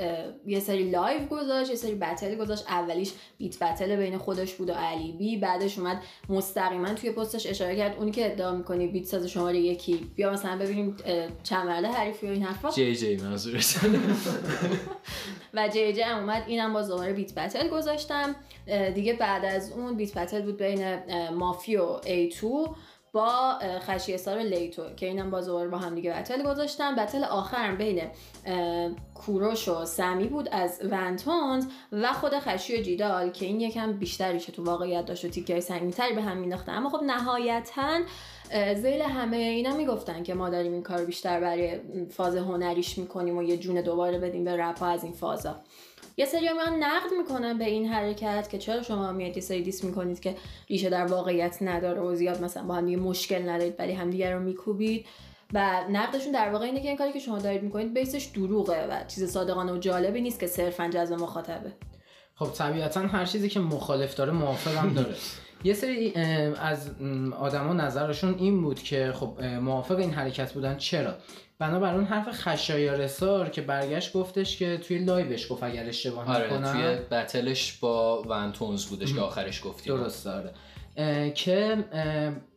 یه 0.46 0.60
سری 0.60 0.90
live 0.90 1.26
گذاشت 1.26 1.70
یه 1.70 1.76
سری 1.76 1.94
battle 1.94 2.34
گذاشت. 2.34 2.64
اولیش 2.68 3.12
beat 3.38 3.58
battle 3.58 3.96
بین 3.96 4.18
خودش 4.18 4.54
بود 4.54 4.70
و 4.70 4.72
علی 4.72 5.12
بی. 5.12 5.36
بعدش 5.36 5.78
اومد 5.78 6.02
مستقیما 6.28 6.94
توی 6.94 7.10
پستش 7.10 7.46
اشاره 7.46 7.76
کرد. 7.76 7.96
اونی 7.96 8.10
که 8.10 8.32
ادعا 8.32 8.52
می‌کنی 8.52 8.86
beat 8.86 9.04
ساز 9.04 9.26
شماره 9.26 9.58
یکی. 9.58 10.10
بیا 10.14 10.32
مثلا 10.32 10.58
ببینیم 10.58 10.96
چند 11.42 11.66
مرحله 11.66 11.88
حریفی 11.88 12.26
و 12.26 12.30
این 12.30 12.42
حرفا. 12.42 12.70
جی 12.70 12.96
جی 12.96 13.16
منظورش. 13.16 13.76
و 15.54 15.68
جی 15.68 15.92
جی 15.92 16.00
هم 16.00 16.18
اومد. 16.18 16.44
اینم 16.46 16.72
باز 16.72 16.88
دوباره 16.88 17.12
beat 17.12 17.34
battle 17.34 17.68
گذاشتم. 17.68 18.36
دیگه 18.94 19.12
بعد 19.12 19.44
از 19.44 19.72
اون 19.72 19.96
beat 19.96 20.18
battle 20.18 20.42
بود 20.42 20.56
بین 20.56 20.98
مافی 21.30 21.76
و 21.76 22.00
A2 22.00 22.68
با 23.14 23.58
خشی 23.80 24.18
سار 24.18 24.38
لیتو 24.38 24.94
که 24.96 25.06
اینم 25.06 25.30
باز 25.30 25.46
دوباره 25.46 25.68
با 25.68 25.78
هم 25.78 25.94
دیگه 25.94 26.12
بتل 26.12 26.42
گذاشتم 26.42 26.94
بتل 26.94 27.24
آخرم 27.24 27.76
بین 27.76 28.02
کوروش 29.14 29.68
و 29.68 29.84
سمی 29.84 30.28
بود 30.28 30.48
از 30.52 30.80
ونتونز 30.90 31.66
و 31.92 32.12
خود 32.12 32.32
خشی 32.38 32.78
و 32.78 32.82
جیدال 32.82 33.30
که 33.30 33.46
این 33.46 33.60
یکم 33.60 33.92
بیشتری 33.92 34.38
که 34.38 34.52
تو 34.52 34.64
واقعیت 34.64 35.06
داشت 35.06 35.24
و 35.24 35.28
تیکه 35.28 35.60
سنگینتری 35.60 36.14
به 36.14 36.22
هم 36.22 36.36
مینداختن. 36.36 36.74
اما 36.74 36.90
خب 36.90 37.02
نهایتا 37.02 38.00
زیل 38.74 39.02
همه 39.02 39.36
اینا 39.36 39.76
می‌گفتن 39.76 40.22
که 40.22 40.34
ما 40.34 40.50
داریم 40.50 40.72
این 40.72 40.82
کار 40.82 41.04
بیشتر 41.04 41.40
برای 41.40 41.80
فاز 42.10 42.36
هنریش 42.36 42.98
می‌کنیم 42.98 43.38
و 43.38 43.42
یه 43.42 43.56
جون 43.56 43.80
دوباره 43.80 44.18
بدیم 44.18 44.44
به 44.44 44.56
رپ 44.56 44.78
ها 44.78 44.86
از 44.86 45.04
این 45.04 45.12
فازا. 45.12 45.56
یه 46.16 46.26
سری 46.26 46.40
میان 46.40 46.82
نقد 46.82 47.10
می‌کنن 47.18 47.58
به 47.58 47.64
این 47.64 47.86
حرکت 47.86 48.48
که 48.50 48.58
چرا 48.58 48.82
شما 48.82 49.12
میاد 49.12 49.36
یه 49.36 49.42
سری 49.42 49.62
دیس 49.62 49.84
می‌کنید 49.84 50.20
که 50.20 50.36
ریشه 50.68 50.90
در 50.90 51.06
واقعیت 51.06 51.58
نداره 51.60 52.00
و 52.00 52.14
زیاد 52.14 52.42
مثلا 52.42 52.62
با 52.62 52.74
هم 52.74 52.86
دیگه 52.86 52.96
مشکل 52.96 53.48
ندارید 53.48 53.74
ولی 53.78 53.92
همدیگه 53.92 54.30
رو 54.30 54.40
میکوبید. 54.40 55.06
و 55.52 55.84
نقدشون 55.90 56.32
در 56.32 56.50
واقع 56.50 56.64
اینه 56.64 56.82
که 56.82 56.88
این 56.88 56.96
کاری 56.96 57.12
که 57.12 57.18
شما 57.18 57.38
دارید 57.38 57.62
می‌کنید 57.62 57.94
بیسش 57.94 58.24
دروغه 58.24 58.86
و 58.86 59.04
چیز 59.08 59.32
صادقانه 59.32 59.72
و 59.72 59.78
جالبی 59.78 60.20
نیست 60.20 60.40
که 60.40 60.46
صرفا 60.46 60.88
جذب 60.88 61.14
مخاطبه. 61.14 61.72
خب 62.34 62.52
طبیعتا 62.52 63.00
هر 63.00 63.24
چیزی 63.24 63.48
که 63.48 63.60
مخالف 63.60 64.14
داره 64.14 64.32
موافق 64.32 64.76
هم 64.76 64.94
داره. 64.94 65.14
یه 65.64 65.74
سری 65.74 66.12
از 66.60 66.90
آدما 67.40 67.72
نظرشون 67.72 68.34
این 68.38 68.62
بود 68.62 68.82
که 68.82 69.12
خب 69.14 69.44
موافق 69.44 69.98
این 69.98 70.10
حرکت 70.10 70.52
بودن 70.52 70.76
چرا؟ 70.76 71.14
بنابر 71.58 71.94
اون 71.94 72.04
حرف 72.04 72.28
خشایارسار 72.30 73.48
که 73.48 73.62
برگشت 73.62 74.12
گفتش 74.12 74.56
که 74.56 74.76
توی 74.76 74.98
لایوش 74.98 75.52
گفت 75.52 75.62
اگر 75.62 75.86
اشتباه 75.86 76.30
آره 76.30 76.46
نکنم 76.46 76.72
توی 76.72 77.18
battle 77.18 77.58
ش 77.58 77.72
با 77.72 78.22
ونتونز 78.22 78.84
بودش 78.84 79.14
که 79.14 79.20
آخرش 79.20 79.64
گفتیم 79.64 79.96
درست 79.96 80.24
داره 80.24 80.52
که 81.34 81.84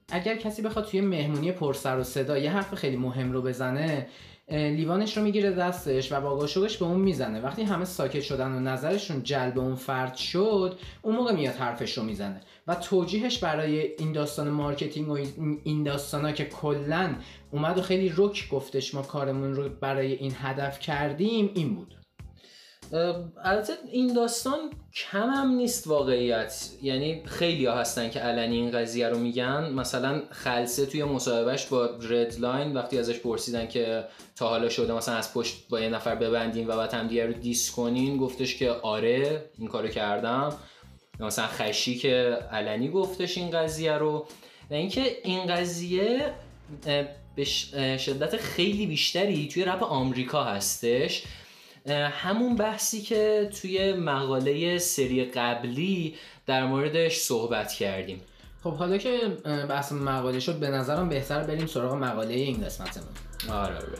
اگر 0.10 0.36
کسی 0.36 0.62
بخواد 0.62 0.86
توی 0.86 1.02
مهمونی 1.02 1.52
پرسر 1.52 2.00
و 2.00 2.04
صدا 2.04 2.38
یه 2.38 2.52
حرف 2.52 2.76
خیلی 2.76 2.98
مهم 2.98 3.32
رو 3.32 3.42
بزنه 3.42 4.08
لیوانش 4.50 5.18
رو 5.18 5.24
می‌گیره 5.24 5.52
دستش 5.52 6.12
و 6.12 6.22
با 6.22 6.36
به 6.56 6.84
اون 6.86 7.00
می‌زنه. 7.00 7.42
وقتی 7.42 7.64
همه 7.64 7.86
ساکت 7.86 8.22
شدن 8.22 8.52
و 8.52 8.60
نظرشون 8.60 9.24
جلب 9.24 9.60
اون 9.60 9.76
فرد 9.76 10.16
شد 10.16 10.80
اون 11.02 11.16
موقع 11.16 11.32
میاد 11.34 11.56
حرفش 11.56 11.98
رو 11.98 12.04
می‌زنه. 12.04 12.42
و 12.68 12.76
توجیهش 12.76 13.38
برای 13.38 13.80
این 14.00 14.12
داستان 14.12 14.50
marketing 14.50 15.08
و 15.10 15.12
این- 15.12 15.62
این 15.64 15.84
داستانا 15.84 16.32
که 16.32 16.46
کلا 16.46 17.16
اومد 17.52 17.78
و 17.78 17.82
خیلی 17.82 18.14
رک 18.18 18.50
گفتش 18.50 18.94
ما 18.94 19.02
کارمون 19.02 19.54
رو 19.56 19.70
برای 19.70 20.14
این 20.14 20.34
هدف 20.42 20.80
کردیم 20.80 21.52
این 21.56 21.76
بود. 21.76 21.94
البته 23.44 23.74
این 23.92 24.14
داستان 24.14 24.60
کم 24.94 25.30
هم 25.30 25.52
نیست 25.52 25.88
واقعیت. 25.88 26.70
یعنی 26.82 27.24
خیلی 27.26 27.66
ها 27.66 27.76
هستن 27.76 28.10
که 28.10 28.20
علنی 28.20 28.56
این 28.56 28.72
قضیه 28.72 29.10
رو 29.10 29.18
میگن. 29.18 29.74
مثلا 29.74 30.22
خلصه 30.30 30.86
توی 30.86 31.04
مصاحبهش 31.04 31.66
با 31.66 31.86
ردلاین 32.02 32.74
وقتی 32.74 33.00
ازش 33.00 33.20
پرسیدن 33.20 33.68
که 33.68 34.04
تا 34.36 34.48
حالا 34.50 34.70
شده 34.70 34.94
مثلا 34.94 35.16
از 35.16 35.34
پشت 35.34 35.68
با 35.70 35.80
یه 35.80 35.90
نفر 35.90 36.16
ببندین 36.16 36.68
و 36.68 36.78
بعد 36.78 36.94
هم 36.94 37.08
دیگه 37.08 37.26
رو 37.26 37.34
دیس 37.34 37.72
کنین 37.72 38.18
گفتش 38.18 38.56
که 38.56 38.72
آره 38.72 39.50
این 39.58 39.68
کارو 39.68 39.88
کردم. 39.88 40.54
مثلا 41.20 41.48
خشی 41.48 41.98
که 41.98 42.38
علنی 42.52 42.90
گفتش 42.90 43.38
این 43.38 43.52
قضیه 43.52 43.94
رو. 43.94 44.28
و 44.70 44.74
اینکه 44.74 45.18
این 45.24 45.46
قضیه 45.46 46.34
به 47.36 47.44
شدت 47.98 48.38
خیلی 48.38 48.86
بیشتری 48.86 49.48
توی 49.48 49.66
رپ 49.66 49.84
آمریکا 49.84 50.44
هستش. 50.44 51.24
همون 52.12 52.56
بحثی 52.56 53.02
که 53.02 53.50
توی 53.62 53.94
مقاله 53.94 54.78
سری 54.78 55.26
قبلی 55.26 56.16
در 56.46 56.66
موردش 56.66 57.18
صحبت 57.18 57.74
کردیم. 57.74 58.22
خب 58.64 58.74
حالا 58.74 58.98
که 58.98 59.18
بحث 59.70 59.92
مقاله 59.92 60.40
شد 60.40 60.60
به 60.60 60.68
نظرم 60.68 61.10
بهتر 61.10 61.44
بریم 61.44 61.68
سراغ 61.68 61.94
مقاله 61.94 62.34
این 62.34 62.66
قسمتمون. 62.66 63.08
آره 63.50 63.76
آره 63.76 63.98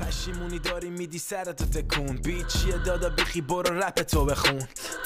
پشیمونی 0.00 0.58
داری 0.58 0.90
میدی 0.90 1.18
سرتو 1.18 1.64
تکون. 1.64 2.16
بیت 2.16 2.48
چیه 2.48 2.78
دادا 2.86 3.08
بیخی 3.08 3.40
برو 3.40 3.78
رپ 3.78 3.94
تو 3.94 4.24
بخون. 4.24 4.62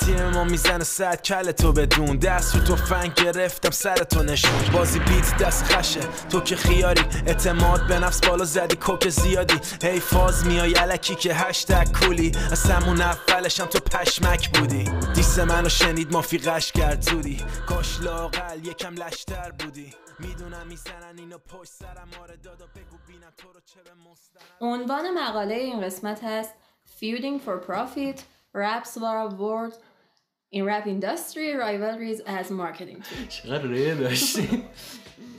تیم 0.07 0.29
ما 0.29 0.45
می‌زنه 0.45 0.85
صد 0.85 1.23
کل 1.23 1.53
تو 1.53 1.73
بدون 1.73 2.17
دست 2.17 2.55
رو 2.55 2.61
تو 2.65 2.77
فنگ 2.77 3.15
گرفتم 3.15 3.71
سر 3.71 3.97
تو 3.97 4.23
نشون. 4.23 4.73
بازی 4.73 4.99
بیت 4.99 5.37
دست 5.37 5.65
خشه. 5.65 6.01
تو 6.31 6.41
که 6.41 6.57
خیاری. 6.57 7.03
اعتماد 7.27 7.87
به 7.89 7.99
نفس 7.99 8.21
بالا 8.21 8.45
زدی 8.45 8.77
کوک 8.77 9.09
زیادی. 9.09 9.61
هی 9.83 10.01
فاز 10.01 10.47
میای 10.47 10.73
علکی 10.73 11.15
که 11.15 11.35
هشتگ 11.35 11.93
کولی. 11.93 12.33
از 12.53 12.71
همون 12.71 13.01
اولشم 13.01 13.67
تو 13.67 13.79
پشمک 13.79 14.59
بودی. 14.59 14.85
دیس 15.15 15.39
منو 15.39 15.69
شنید 15.69 16.13
مافی 16.13 16.39
قش 16.39 16.73
کرد 16.73 17.03
زودی. 17.03 17.45
کاش 17.69 18.01
لاقل 18.01 18.67
یکم 18.67 18.95
لشتر 18.95 19.51
بودی. 19.51 19.95
می‌دونم 20.19 20.67
می‌زنن 20.67 21.19
اینو 21.19 21.39
پشت 21.39 21.73
سرم. 21.73 22.09
آره 22.23 22.37
دادا 22.37 22.67
بگو 22.67 22.97
بینم 23.07 23.33
تو 23.37 23.53
رو 23.53 23.61
چه 23.75 23.81
به 24.61 24.67
عنوان 24.67 25.05
مقاله 25.19 25.55
این 25.55 25.81
قسمت 25.81 26.25
هست 26.25 26.51
Feuding 27.01 27.39
for 27.47 27.57
Profit 27.69 28.19
Raps 28.55 28.93
War 29.03 29.17
of 29.27 29.33
Rap 30.61 30.87
Industry 30.87 31.55
Rivalries 31.55 32.21
as 32.27 32.51
Marketing 32.51 33.01
Tool 33.03 33.29
چقدر 33.29 33.63
ره 33.63 33.95
داشتیم 33.95 34.65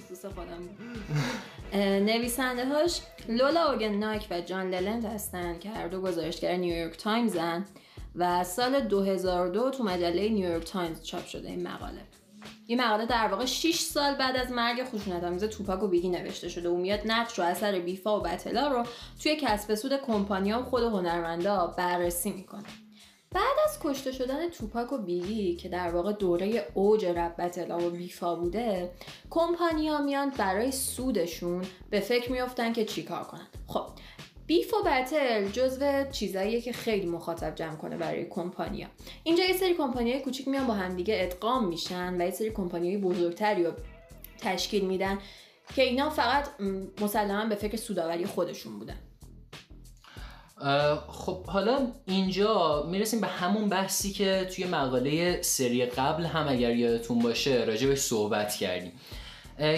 دوست 0.10 0.28
خودم. 0.30 0.70
نویسنده 2.06 2.66
هاش 2.66 3.02
لولا 3.30 3.72
اوگن 3.72 3.94
نایک 3.94 4.28
و 4.32 4.42
جان 4.42 4.70
للند 4.70 5.06
هستن 5.06 5.60
که 5.60 5.70
هر 5.70 5.88
دو 5.88 6.02
گزارشگر 6.02 6.56
نیویورک 6.56 6.98
تایمزن 6.98 7.66
و 8.16 8.44
سال 8.44 8.80
2002 8.80 9.70
تو 9.70 9.84
مجله 9.84 10.30
نیویورک 10.30 10.64
تایمز 10.64 11.04
چاپ 11.04 11.26
شده 11.26 11.50
این 11.50 11.68
مقاله. 11.68 12.02
این 12.68 12.82
مقاله 12.82 13.06
در 13.06 13.28
واقع 13.28 13.46
6 13.46 13.80
سال 13.80 14.16
بعد 14.16 14.36
از 14.36 14.52
مرگ 14.52 14.84
خشونت 14.84 15.24
آمیز 15.24 15.44
توپاک 15.44 15.84
و 15.84 15.88
بیگی 15.88 16.10
نوشته 16.10 16.50
شده 16.50 16.70
و 16.70 16.78
میاد 16.78 17.00
نقش 17.06 17.40
و 17.40 17.42
اثر 17.42 17.80
beef 17.80 18.12
ا 18.12 18.20
و 18.20 18.24
battle 18.24 18.62
ا 18.62 18.68
رو 18.68 18.84
توی 19.24 19.36
کسب 19.36 19.76
سود 19.76 19.98
کمپانیا 19.98 20.60
و 20.60 20.64
خود 20.64 20.84
هنرمندا 20.84 21.68
بررسی 21.78 22.32
می‌کنه. 22.32 22.64
بعد 23.34 23.58
از 23.66 23.80
کشته 23.84 24.12
شدن 24.12 24.50
توپاک 24.50 24.94
و 24.94 24.98
بیگی 24.98 25.56
که 25.56 25.70
در 25.70 25.90
واقع 25.90 26.14
دوره 26.14 26.68
اوج 26.74 27.06
رپ 27.06 27.36
بتلا 27.36 27.88
و 27.88 27.90
بیفا 27.90 28.36
بوده 28.36 28.92
کمپانیا 29.30 30.02
میان 30.02 30.30
برای 30.30 30.72
سودشون 30.72 31.66
به 31.90 32.00
فکر 32.00 32.32
میافتن 32.32 32.74
که 32.74 32.86
چیکار 32.86 33.24
کنن. 33.24 33.48
خب 33.68 33.86
بیف 34.48 34.74
و 34.74 34.78
بتل 34.86 35.48
جزو 35.48 36.12
چیزاییه 36.12 36.62
که 36.62 36.74
خیلی 36.74 37.06
مخاطب 37.06 37.56
جمع 37.56 37.76
کنه 37.76 37.98
برای 37.98 38.26
کمپانیا 38.26 38.88
اینجا 39.24 39.44
یه 39.44 39.58
سری 39.58 39.74
کمپانیای 39.74 40.20
کوچیک 40.20 40.48
میان 40.48 40.68
با 40.68 40.74
همدیگه 40.74 41.18
ادغام 41.20 41.68
میشن 41.68 42.22
و 42.22 42.26
یه 42.26 42.32
سری 42.32 42.50
کمپانیای 42.50 42.98
بزرگتری 42.98 43.64
رو 43.64 43.72
تشکیل 44.38 44.86
میدن 44.86 45.20
که 45.76 45.82
اینا 45.82 46.10
فقط 46.10 46.50
مسلما 47.02 47.46
به 47.46 47.56
فکر 47.56 47.78
سوداوری 47.78 48.26
خودشون 48.26 48.80
بودن. 48.80 48.98
خب 51.08 51.46
حالا 51.46 51.88
اینجا 52.06 52.84
می‌رسیم 52.90 53.22
به 53.22 53.28
همون 53.28 53.70
بحثی 53.70 54.12
که 54.12 54.50
توی 54.56 54.66
مقاله 54.66 55.42
سری 55.42 55.86
قبل 55.86 56.24
هم 56.24 56.48
اگر 56.48 56.76
یادتون 56.76 57.20
باشه 57.20 57.64
راجبش 57.64 57.98
صحبت 57.98 58.56
کردیم. 58.56 58.92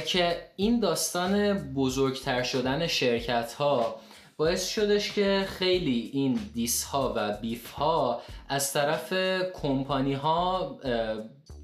که 0.05 0.49
این 0.55 0.79
داستان 0.79 1.53
بزرگتر 1.73 2.43
شدن 2.43 2.87
شرکت 2.87 3.53
ها 3.53 3.95
باعث 4.37 4.67
شدش 4.67 5.11
که 5.11 5.45
خیلی 5.49 6.09
این 6.13 6.39
دیس 6.53 6.83
ها 6.83 7.13
و 7.15 7.37
بیف 7.41 7.71
ها 7.71 8.21
از 8.49 8.73
طرف 8.73 9.13
کمپانی 9.53 10.13
ها 10.13 10.79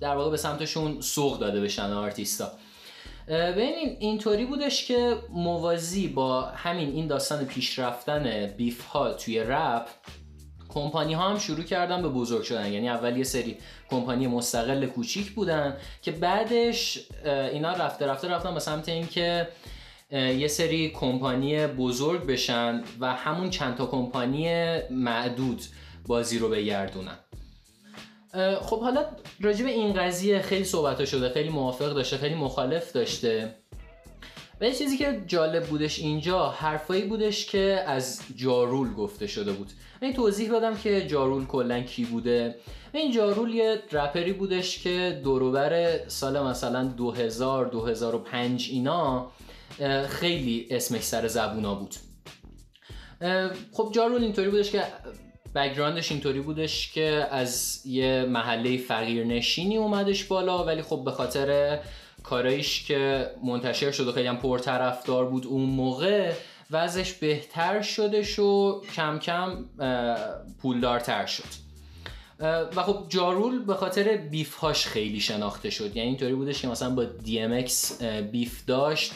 در 0.02 0.16
واقع 0.16 0.32
به 0.32 0.38
سمتشون 0.38 1.02
سوق 1.02 1.40
داده 1.40 1.62
بشن 1.62 1.94
آرتیستا. 1.94 2.52
ببینین 3.28 3.98
اینطوری 4.00 4.46
بودش 4.46 4.86
که 4.86 5.18
موازی 5.30 6.08
با 6.08 6.42
همین 6.42 6.90
این 6.90 7.08
داستان 7.08 7.46
پیشرفتن 7.46 8.48
بیف 8.48 8.86
ها 8.86 9.14
توی 9.14 9.40
رپ 9.40 9.88
کمپانی 10.70 11.14
ها 11.14 11.30
هم 11.30 11.40
شروع 11.40 11.64
کردن 11.64 12.02
به 12.02 12.10
بزرگ 12.10 12.44
شدن. 12.44 12.72
یعنی 12.72 12.90
اول 12.90 13.18
یه 13.18 13.24
سری 13.24 13.58
کمپانی 13.90 14.28
مستقل 14.28 14.86
کوچیک 14.86 15.32
بودن 15.32 15.78
که 16.02 16.12
بعدش 16.12 17.00
اینا 17.26 17.72
رفته 17.72 18.08
رفته 18.08 18.28
رفتن 18.28 18.54
به 18.54 18.60
سمت 18.60 18.90
اینکه 18.90 19.48
یه 20.12 20.48
سری 20.48 20.90
کمپانی 20.90 21.68
بزرگ 21.68 22.26
بشن 22.26 22.84
و 23.00 23.14
همون 23.14 23.50
چند 23.50 23.76
تا 23.76 23.86
کمپانی 23.86 24.50
معدود 24.90 25.62
بازی 26.08 26.40
رو 26.40 26.50
بگردونن. 26.50 27.18
خب 28.62 28.82
حالا 28.82 29.06
راجع 29.42 29.66
به 29.66 29.72
این 29.72 29.94
قضیه 29.94 30.42
خیلی 30.42 30.64
صحبت 30.64 31.06
شده 31.06 31.30
خیلی 31.30 31.50
موافق 31.50 31.94
داشته 31.94 32.18
خیلی 32.18 32.36
مخالف 32.36 32.92
داشته. 32.92 33.56
و 34.62 34.64
یه 34.64 34.74
چیزی 34.74 34.98
که 34.98 35.24
جالب 35.28 35.66
بودش 35.68 36.00
اینجا 36.00 36.50
حرفایی 36.50 37.02
بودش 37.02 37.46
که 37.46 37.84
از 37.88 38.22
جارول 38.36 38.94
گفته 38.94 39.28
شده 39.28 39.52
بود. 39.52 39.72
این 40.02 40.14
توضیح 40.14 40.56
بدم 40.56 40.78
که 40.78 41.08
جارول 41.08 41.46
کلا 41.46 41.82
کی 41.82 42.06
بوده. 42.06 42.56
این 42.94 43.12
جارول 43.12 43.54
یه 43.54 43.84
رپری 43.92 44.34
بودش 44.34 44.84
که 44.84 45.22
دوروبر 45.24 46.00
سال 46.08 46.44
مثلا 46.44 46.84
2000 46.84 47.66
2005 47.66 48.70
اینا 48.72 49.32
خیلی 50.10 50.68
اسمش 50.72 51.02
سر 51.02 51.28
زبونا 51.28 51.76
بود. 51.76 51.96
خب 53.74 53.92
جارول 53.96 54.24
اینطوری 54.24 54.50
بودش 54.50 54.72
که 54.72 54.84
background 55.56 56.03
ش 56.03 56.12
اینطوری 56.12 56.40
بودش 56.40 56.92
که 56.92 57.28
از 57.32 57.82
یه 57.86 58.26
محله 58.30 58.78
فقیرنشینی 58.78 59.78
اومدش 59.78 60.24
بالا 60.24 60.64
ولی 60.64 60.82
خب 60.82 61.02
به 61.06 61.12
خاطر 61.12 61.80
کارایش 62.24 62.84
که 62.84 63.32
منتشر 63.44 63.92
شد 63.92 64.08
و 64.08 64.12
خیلی 64.12 64.28
هم 64.28 64.38
پرطرفدار 64.38 65.26
بود 65.26 65.46
اون 65.46 65.62
موقع 65.62 66.34
وضعش 66.72 67.14
بهتر 67.14 67.82
شدش 67.82 68.40
و 68.40 68.82
کم 68.96 69.20
کم 69.20 69.66
پولدارتر 70.62 71.26
شد. 71.26 71.62
و 72.76 72.84
خب 72.84 73.06
جارول 73.10 73.66
به 73.66 73.74
خاطر 73.74 74.18
بیف 74.18 74.56
هاش 74.56 74.88
خیلی 74.88 75.20
شناخته 75.20 75.70
شد. 75.70 75.96
یعنی 75.96 76.10
اینطوری 76.10 76.34
بودش 76.36 76.62
که 76.62 76.68
مثلا 76.68 76.90
با 76.90 77.06
DMX 77.26 78.04
بیف 78.32 78.66
داشت 78.66 79.12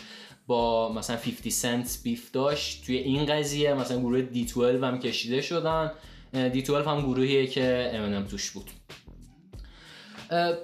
با 0.48 0.94
مثلا 0.94 1.16
50 1.16 1.50
سنت 1.50 2.00
بیف 2.04 2.32
داشت 2.32 2.86
توی 2.86 2.98
این 2.98 3.26
قضیه 3.26 3.74
مثلا 3.74 4.00
گروه 4.00 4.22
دی 4.22 4.46
12 4.46 4.88
هم 4.88 5.00
کشیده 5.00 5.42
شدن. 5.42 5.92
دی 6.36 6.62
12 6.62 6.90
هم 6.90 7.02
گروهیه 7.02 7.48
که 7.48 7.92
امینم 7.94 8.26
توش 8.26 8.52
بود. 8.52 8.70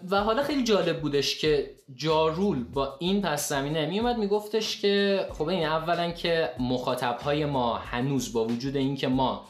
و 0.09 0.23
حالا 0.23 0.43
خیلی 0.43 0.63
جالب 0.63 1.01
بودش 1.01 1.37
که 1.37 1.71
جارول 1.95 2.63
با 2.63 2.95
این 2.99 3.21
پس 3.21 3.49
زمینه 3.49 3.85
میومد 3.85 4.17
میگفتش 4.17 4.81
که 4.81 5.25
خب 5.33 5.47
این 5.47 5.65
اولا 5.65 6.11
که 6.11 6.49
مخاطب 6.59 7.17
های 7.23 7.45
ما 7.45 7.77
هنوز 7.77 8.33
با 8.33 8.45
وجود 8.45 8.77
اینکه 8.77 9.07
ما 9.07 9.47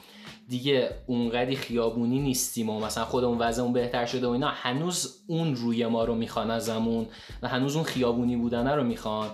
دیگه 0.48 0.90
اونقدی 1.08 1.56
خیابونی 1.56 2.20
نیستیم 2.20 2.70
و 2.70 2.80
مثلا 2.80 3.06
خودمون 3.06 3.38
وضعمون 3.38 3.74
بهتر 3.74 4.06
شده 4.06 4.28
و 4.28 4.30
اینا 4.30 4.50
هنوز 4.50 5.24
اون 5.28 5.56
روی 5.56 5.88
ما 5.88 6.04
رو 6.04 6.16
می‌خوان 6.16 6.52
ازمون 6.52 7.08
و 7.42 7.48
هنوز 7.48 7.76
اون 7.76 7.86
خیابونی 7.86 8.36
بودنه 8.36 8.76
رو 8.76 8.84
می‌خوان. 8.84 9.30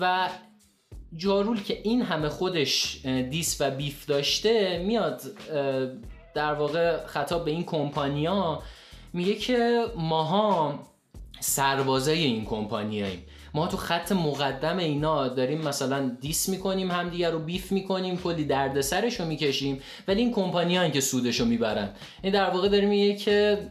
و 0.00 0.28
جارول 1.16 1.62
که 1.62 1.80
این 1.82 2.02
همه 2.02 2.28
خودش 2.28 3.06
دیس 3.30 3.60
و 3.60 3.70
بیف 3.70 4.06
داشته 4.06 4.78
میاد 4.86 5.22
در 6.34 6.54
واقع 6.54 7.06
خطاب 7.06 7.44
به 7.44 7.50
این 7.50 7.64
کمپانیا 7.64 8.62
میگه 9.12 9.34
که 9.34 9.84
ماها 9.96 10.78
سربازای 11.40 12.24
این 12.24 12.44
کمپانیاییم. 12.44 13.24
ما 13.54 13.66
تو 13.66 13.76
خط 13.76 14.12
مقدم 14.12 14.78
اینا 14.78 15.28
داریم 15.28 15.60
مثلا 15.60 16.16
دیس 16.20 16.48
می‌کنیم 16.48 16.90
همدیگه 16.90 17.30
رو 17.30 17.38
بیف 17.38 17.72
می‌کنیم 17.72 18.16
کلی 18.16 18.44
دردسرش 18.44 19.20
رو 19.20 19.26
می‌کشیم 19.26 19.80
ولی 20.08 20.22
این 20.22 20.32
کمپانی 20.32 20.90
که 20.90 21.00
سودش 21.00 21.40
رو 21.40 21.46
می‌برن. 21.46 21.90
این 22.22 22.32
در 22.32 22.50
واقع 22.50 22.68
داره 22.68 22.86
میگه 22.86 23.16
که 23.16 23.68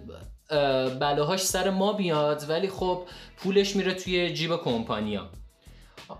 اه، 0.49 0.89
بلاهاش 0.89 1.41
سر 1.41 1.69
ما 1.69 1.93
بیاد 1.93 2.49
ولی 2.49 2.67
خب 2.67 3.01
پولش 3.37 3.75
میره 3.75 3.93
توی 3.93 4.33
جیب 4.33 4.55
کمپانیا. 4.55 5.29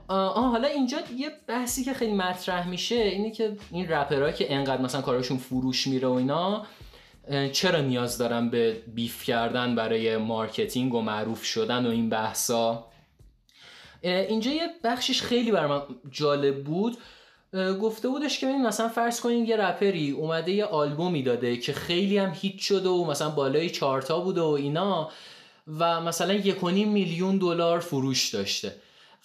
آه 0.08 0.52
حالا 0.52 0.68
اینجا 0.68 0.98
یه 1.18 1.32
بحثی 1.48 1.84
که 1.84 1.94
خیلی 1.94 2.14
مطرح 2.14 2.68
میشه 2.68 2.96
اینه 2.96 3.32
که 3.32 3.58
این 3.72 3.90
رپرها 3.90 4.32
که 4.32 4.54
انقدر 4.54 4.82
مثلا 4.82 5.02
کارشون 5.02 5.38
فروش 5.38 5.88
میره 5.88 6.08
و 6.08 6.12
اینا 6.12 6.66
چرا 7.52 7.82
نیاز 7.82 8.18
دارن 8.18 8.50
به 8.50 8.82
beef 8.88 9.24
کردن 9.24 9.76
برای 9.76 10.18
marketing 10.18 10.94
و 10.94 11.02
معروف 11.02 11.44
شدن 11.44 11.86
و 11.86 11.90
این 11.90 12.10
بحثا؟ 12.10 12.86
اینجا 14.02 14.52
یه 14.52 14.70
بخشش 14.84 15.22
خیلی 15.22 15.52
بر 15.52 15.68
من 15.68 15.82
جالب 16.12 16.64
بود. 16.64 16.98
گفته 17.82 18.08
بودش 18.08 18.40
که 18.40 18.46
ببین 18.46 18.68
مثلا 18.68 18.90
فرض 18.90 19.22
کنین 19.22 19.46
یه 19.46 19.58
رپری 19.58 20.12
اومده 20.12 20.52
یه 20.52 20.66
آلبومی 20.66 21.24
داده 21.24 21.58
که 21.58 21.74
خیلی 21.74 22.18
هم 22.18 22.34
هیت 22.36 22.60
شده 22.60 22.90
و 22.90 23.06
مثلا 23.06 23.30
بالای 23.30 23.70
چارتا 23.70 24.20
بوده 24.20 24.42
و 24.42 24.46
اینا 24.46 25.10
و 25.80 26.02
مثلا 26.02 26.34
یک 26.34 26.64
میلیون 26.64 27.38
دلار 27.38 27.80
فروش 27.80 28.30
داشته 28.30 28.76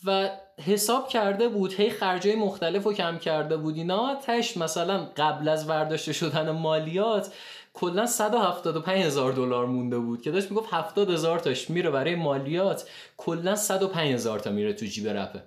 و 0.05 0.31
حساب 0.59 1.09
کرده 1.09 1.49
بود 1.49 1.73
هی 1.73 1.91
خرجای 1.91 2.37
مختلف 2.37 2.85
رو 2.85 2.93
کم 2.93 3.19
کرده 3.19 3.57
بود 3.57 3.77
اینا 3.77 4.15
تش 4.15 4.57
مثلا 4.57 5.09
قبل 5.17 5.49
از 5.49 5.67
برداشته 5.67 6.13
شدن 6.13 6.51
مالیات 6.51 7.35
کلا 7.75 8.07
175 8.07 9.05
هزار 9.05 9.33
دلار 9.33 9.67
مونده 9.67 9.99
بود 9.99 10.23
که 10.23 10.31
داشت 10.31 10.51
می‌گفت 10.51 10.75
70 10.75 11.11
هزار 11.11 11.39
تاش 11.39 11.71
میره 11.71 11.91
برای 11.91 12.15
مالیات 12.15 12.89
کلا 13.17 13.57
105 13.57 14.15
هزار 14.15 14.39
تا 14.39 14.51
میره 14.51 14.73
تو 14.73 14.87
جیب 14.87 15.09
رپر. 15.09 15.39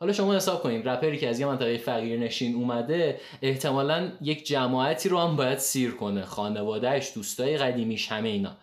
حالا 0.00 0.12
شما 0.12 0.34
حساب 0.34 0.62
کنید 0.62 0.88
رپری 0.88 1.18
که 1.18 1.28
از 1.28 1.40
یه 1.40 1.46
منطقه 1.46 1.78
فقیر 1.78 2.20
نشین 2.20 2.54
اومده 2.54 3.20
احتمالا 3.42 4.08
یک 4.20 4.46
جماعتی 4.46 5.08
رو 5.08 5.18
هم 5.18 5.36
باید 5.36 5.58
سیر 5.58 5.90
کنه 5.90 6.22
خانوادهش 6.22 7.12
دوستای 7.14 7.56
قدیمیش 7.56 8.12
همه 8.12 8.28
اینا. 8.28 8.56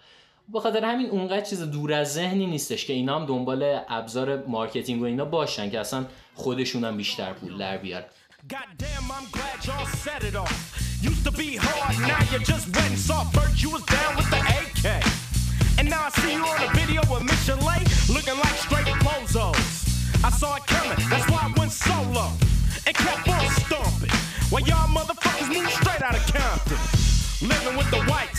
به 0.49 0.59
خاطر 0.59 0.85
همین 0.85 1.09
اونقدر 1.09 1.41
چیز 1.41 1.61
دور 1.61 1.93
از 1.93 2.13
ذهنی 2.13 2.47
نیستش 2.47 2.85
که 2.85 2.93
اینا 2.93 3.19
هم 3.19 3.25
دنبال 3.25 3.79
ابزار 3.89 4.45
marketing 4.45 5.01
و 5.01 5.05
اینا 5.05 5.25
باشن 5.25 5.69
که 5.69 5.79
اصلا 5.79 6.05
خودشون 6.35 6.83
هم 6.83 6.97
بیشتر 6.97 7.33
پول 7.33 7.57
در 7.57 7.77
بیارن. 7.77 8.05
Living 27.43 27.75
with 27.75 27.91
the 27.91 27.99
whites, 28.09 28.32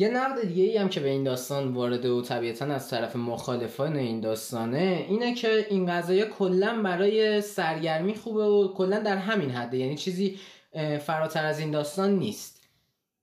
یه 0.00 0.08
نقد 0.08 0.48
دیگه 0.48 0.62
ای 0.62 0.76
هم 0.76 0.88
که 0.88 1.00
به 1.00 1.08
این 1.08 1.24
داستان 1.24 1.74
وارده 1.74 2.10
و 2.10 2.22
طبیعتا 2.22 2.64
از 2.64 2.90
طرف 2.90 3.16
مخالفان 3.16 3.96
این 3.96 4.20
داستانه 4.20 5.06
اینه 5.08 5.34
که 5.34 5.66
این 5.70 5.86
قضایه 5.86 6.24
کلا 6.24 6.82
برای 6.82 7.40
سرگرمی 7.40 8.14
خوبه 8.14 8.44
و 8.44 8.74
کلا 8.74 8.98
در 8.98 9.16
همین 9.16 9.50
حده. 9.50 9.78
یعنی 9.78 9.96
چیزی 9.96 10.38
فراتر 11.00 11.44
از 11.44 11.58
این 11.58 11.70
داستان 11.70 12.10
نیست. 12.10 12.57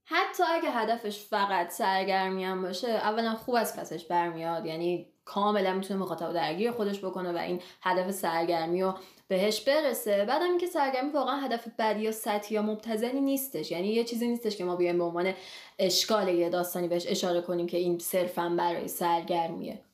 حتی 0.06 0.44
اگه 0.44 0.72
هدفش 0.72 1.26
فقط 1.26 1.70
سرگرمی 1.70 2.44
هم 2.44 2.62
باشه 2.62 2.90
اولا 2.90 3.36
خوب 3.36 3.56
از 3.56 3.80
پسش 3.80 4.06
برمیاد. 4.06 4.66
یعنی 4.66 5.08
کاملا 5.26 5.74
می‌تونه 5.74 6.00
مخاطب 6.00 6.34
درگیر 6.34 6.72
خودش 6.72 7.00
بکنه 7.00 7.32
و 7.32 7.38
این 7.38 7.62
هدف 7.82 8.12
سرگرمی 8.12 8.82
رو 8.82 8.94
بهش 9.28 9.62
برسه. 9.62 10.26
بعدم 10.26 10.50
اینکه 10.50 10.68
سرگرمی 10.68 11.10
واقعا 11.10 11.36
هدف 11.36 11.68
بدی 11.80 12.02
یا 12.02 12.12
سطحی 12.12 12.56
یا 12.56 12.62
مبتذلی 12.62 13.22
نیستش. 13.22 13.72
یعنی 13.72 13.88
یه 13.88 14.04
چیزی 14.04 14.28
نیستش 14.28 14.58
که 14.58 14.64
ما 14.64 14.76
بیایم 14.76 14.98
به 14.98 15.04
عنوان 15.04 15.34
اشکال 15.80 16.28
یه 16.28 16.50
داستانی 16.50 16.88
بهش 16.88 17.06
اشاره 17.08 17.42
کنیم 17.42 17.68
که 17.68 17.78
این 17.78 18.00
صرفا 18.00 18.56
برای 18.58 18.88
سرگرمیه. 18.88 19.85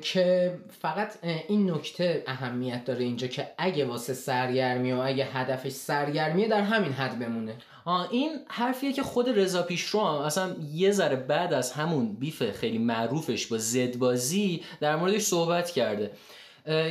که 0.00 0.54
فقط 0.80 1.24
این 1.48 1.70
نکته 1.70 2.24
اهمیت 2.26 2.84
داره 2.84 3.04
اینجا 3.04 3.26
که 3.26 3.48
اگه 3.58 3.84
واسه 3.84 4.14
سرگرمی 4.14 4.92
و 4.92 4.98
اگه 4.98 5.24
هدفش 5.24 5.72
سرگرمیه 5.72 6.48
در 6.48 6.60
همین 6.60 6.92
حد 6.92 7.18
بمونه. 7.18 7.54
آه 7.84 8.08
این 8.10 8.30
حرفیه 8.48 8.92
که 8.92 9.02
خود 9.02 9.38
رضا 9.38 9.62
پیشرو 9.62 10.00
اصلا 10.00 10.56
یه 10.72 10.90
ذره 10.90 11.16
بعد 11.16 11.52
از 11.52 11.72
همون 11.72 12.12
بیف 12.12 12.50
خیلی 12.50 12.78
معروفش 12.78 13.46
با 13.46 13.58
زدبازی 13.58 14.62
در 14.80 14.96
موردش 14.96 15.22
صحبت 15.22 15.70
کرده. 15.70 16.10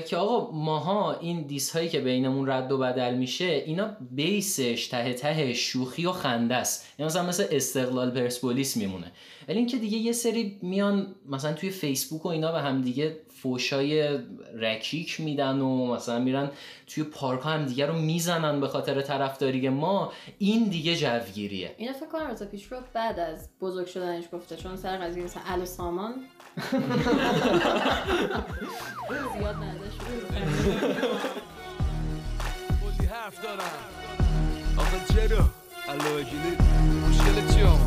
که 0.08 0.18
آقا 0.18 0.52
ماها 0.52 1.14
این 1.20 1.42
دیس 1.42 1.72
هایی 1.72 1.90
که 1.90 2.00
بینمون 2.00 2.50
رد 2.50 2.72
و 2.72 2.78
بدل 2.78 3.16
میشه 3.16 3.46
اینا 3.46 3.98
بیسش 4.12 4.88
ته 4.88 5.14
ته 5.14 5.54
شوخی 5.54 6.06
و 6.06 6.12
خنده 6.12 6.56
است. 6.56 6.86
یعنی 7.00 7.08
مثلا 7.08 7.24
مثل 7.24 7.46
استقلال 7.52 8.12
پرسپولیس 8.12 8.78
میمونه. 8.78 9.12
ولی 9.48 9.58
اینکه 9.58 9.78
دیگه 9.78 9.98
یه 9.98 10.12
سری 10.12 10.60
میان 10.62 11.16
مثلا 11.30 11.54
توی 11.54 11.70
فیسبوک 11.70 12.26
و 12.26 12.30
اینا 12.30 12.52
به 12.52 12.62
هم 12.62 12.82
دیگه 12.82 13.18
فوشای 13.44 14.20
رکیک 14.56 15.20
میدن 15.20 15.60
و 15.60 15.96
مثلا 15.96 16.20
میرن 16.20 16.52
توی 16.88 17.04
پارک 17.04 17.42
ها 17.42 17.50
هم 17.50 17.66
دیگه 17.66 17.86
رو 17.86 17.94
می‌زنن 17.94 18.60
به 18.62 18.68
خاطر 18.68 19.02
طرفداری 19.02 19.70
ما 19.70 20.12
این 20.38 20.64
دیگه 20.64 20.96
جوگیریه. 20.96 21.76
اینو 21.78 21.94
فکر 21.94 22.06
کنم 22.06 22.32
رضا 22.32 22.46
پیش 22.46 22.72
رو 22.72 22.78
بعد 22.94 23.20
از 23.20 23.50
بزرگ 23.62 23.88
شدنش 23.88 24.24
گفته 24.34 24.56
چون 24.56 24.76
سر 24.76 24.98
قضیه 24.98 25.24
مثل 25.24 25.40
ال 25.46 25.66
سامان. 25.66 26.14
زیاد 29.38 29.56
حرف 33.12 33.44
دارم. 33.44 33.60
آقا 34.78 35.14
چرا؟ 35.14 35.63
مشکل 35.90 37.54
چی 37.54 37.64
آقا؟ 37.64 37.80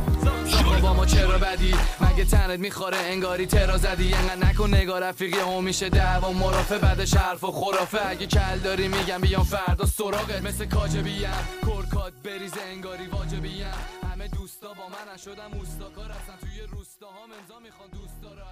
شما 0.46 0.80
با 0.80 0.92
ما 0.92 1.06
چرا 1.06 1.38
بدی؟ 1.38 1.74
مگه 2.00 2.24
تنت 2.24 2.58
می‌خوره 2.60 2.96
انگاری 2.96 3.46
ترا 3.46 3.76
زدی؟ 3.76 4.14
انقدر 4.14 4.48
نکن 4.48 4.74
نگاه 4.74 5.00
رفیقی 5.00 5.38
هم 5.38 5.64
میشه 5.64 5.88
دعوا 5.88 6.32
مرافع 6.32 6.78
بعدش 6.78 7.14
حرف 7.14 7.44
و 7.44 7.52
خرافه. 7.52 8.06
اگه 8.06 8.26
کل 8.26 8.58
داری 8.64 8.88
میگم 8.88 9.20
بیام 9.20 9.42
فردا 9.42 9.86
سراغت. 9.86 10.42
مثل 10.42 10.64
کاجبیم 10.64 11.30
کرکات 11.62 12.12
بریز 12.24 12.54
انگاری 12.72 13.06
واجبیم 13.06 13.66
همه 14.12 14.28
دوستا 14.28 14.68
با 14.68 14.88
من 14.88 15.16
شدم 15.16 15.58
اوستاکار 15.58 16.10
هستن 16.10 16.34
توی 16.40 16.60
روستاها 16.72 17.24
امضا 17.40 17.58
می‌خوان 17.58 17.88
دوستا 17.88 18.34
رو 18.34 18.42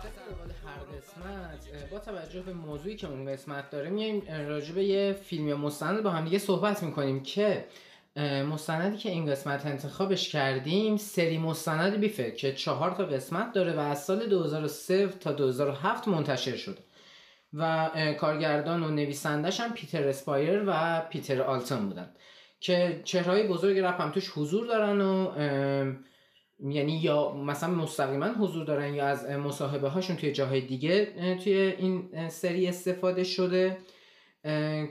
هر 0.66 0.80
قسمت 0.96 1.90
با 1.90 1.98
توجه 1.98 2.40
به 2.42 2.52
موضوعی 2.52 2.96
که 2.96 3.07
اون 3.07 3.33
قسمت 3.33 3.70
داره 3.70 3.90
میایم 3.90 4.22
راجع 4.48 4.72
به 4.72 4.85
یه 4.85 5.12
فیلم 5.12 5.48
یا 5.48 5.57
مستند 5.57 6.02
با 6.02 6.11
هم 6.11 6.24
دیگه 6.24 6.38
صحبت 6.38 6.83
می‌کنیم 6.83 7.22
که 7.22 7.64
مستندی 8.22 8.96
که 8.96 9.11
این 9.11 9.27
قسمت 9.27 9.66
انتخابش 9.66 10.29
کردیم 10.29 10.96
سری 10.96 11.38
مستند 11.38 12.00
بیفه 12.00 12.31
که 12.31 12.53
چهار 12.53 12.90
تا 12.90 13.05
قسمت 13.05 13.53
داره 13.53 13.72
و 13.72 13.79
از 13.79 14.05
سال 14.05 14.27
2003 14.27 15.09
تا 15.09 15.33
2007 15.33 16.09
منتشر 16.09 16.57
شده. 16.57 16.79
و 17.53 17.90
کارگردان 18.20 18.83
و 18.83 18.90
نویسندش 18.90 19.61
هم 19.61 19.72
پیتر 19.72 20.09
اسپایر 20.09 20.64
و 20.66 21.00
پیتر 21.11 21.42
آلتون 21.42 21.88
بودن. 21.88 22.11
که 22.61 23.03
چهرهای 23.05 23.48
بزرگ 23.48 23.79
رپ 23.79 24.00
هم 24.00 24.11
توش 24.11 24.31
حضور 24.31 24.66
دارن 24.66 25.00
و 25.00 25.33
یعنی 26.61 26.98
یا 26.98 27.33
مثلا 27.33 27.74
مستقیما 27.74 28.27
حضور 28.27 28.64
دارن 28.64 28.94
یا 28.94 29.07
از 29.07 29.27
مصاحبه 29.27 29.88
هاشون 29.88 30.16
توی 30.16 30.33
جاهای 30.33 30.61
دیگه 30.61 31.07
توی 31.44 31.55
این 31.55 32.29
سری 32.29 32.66
استفاده 32.66 33.24
شده. 33.24 33.79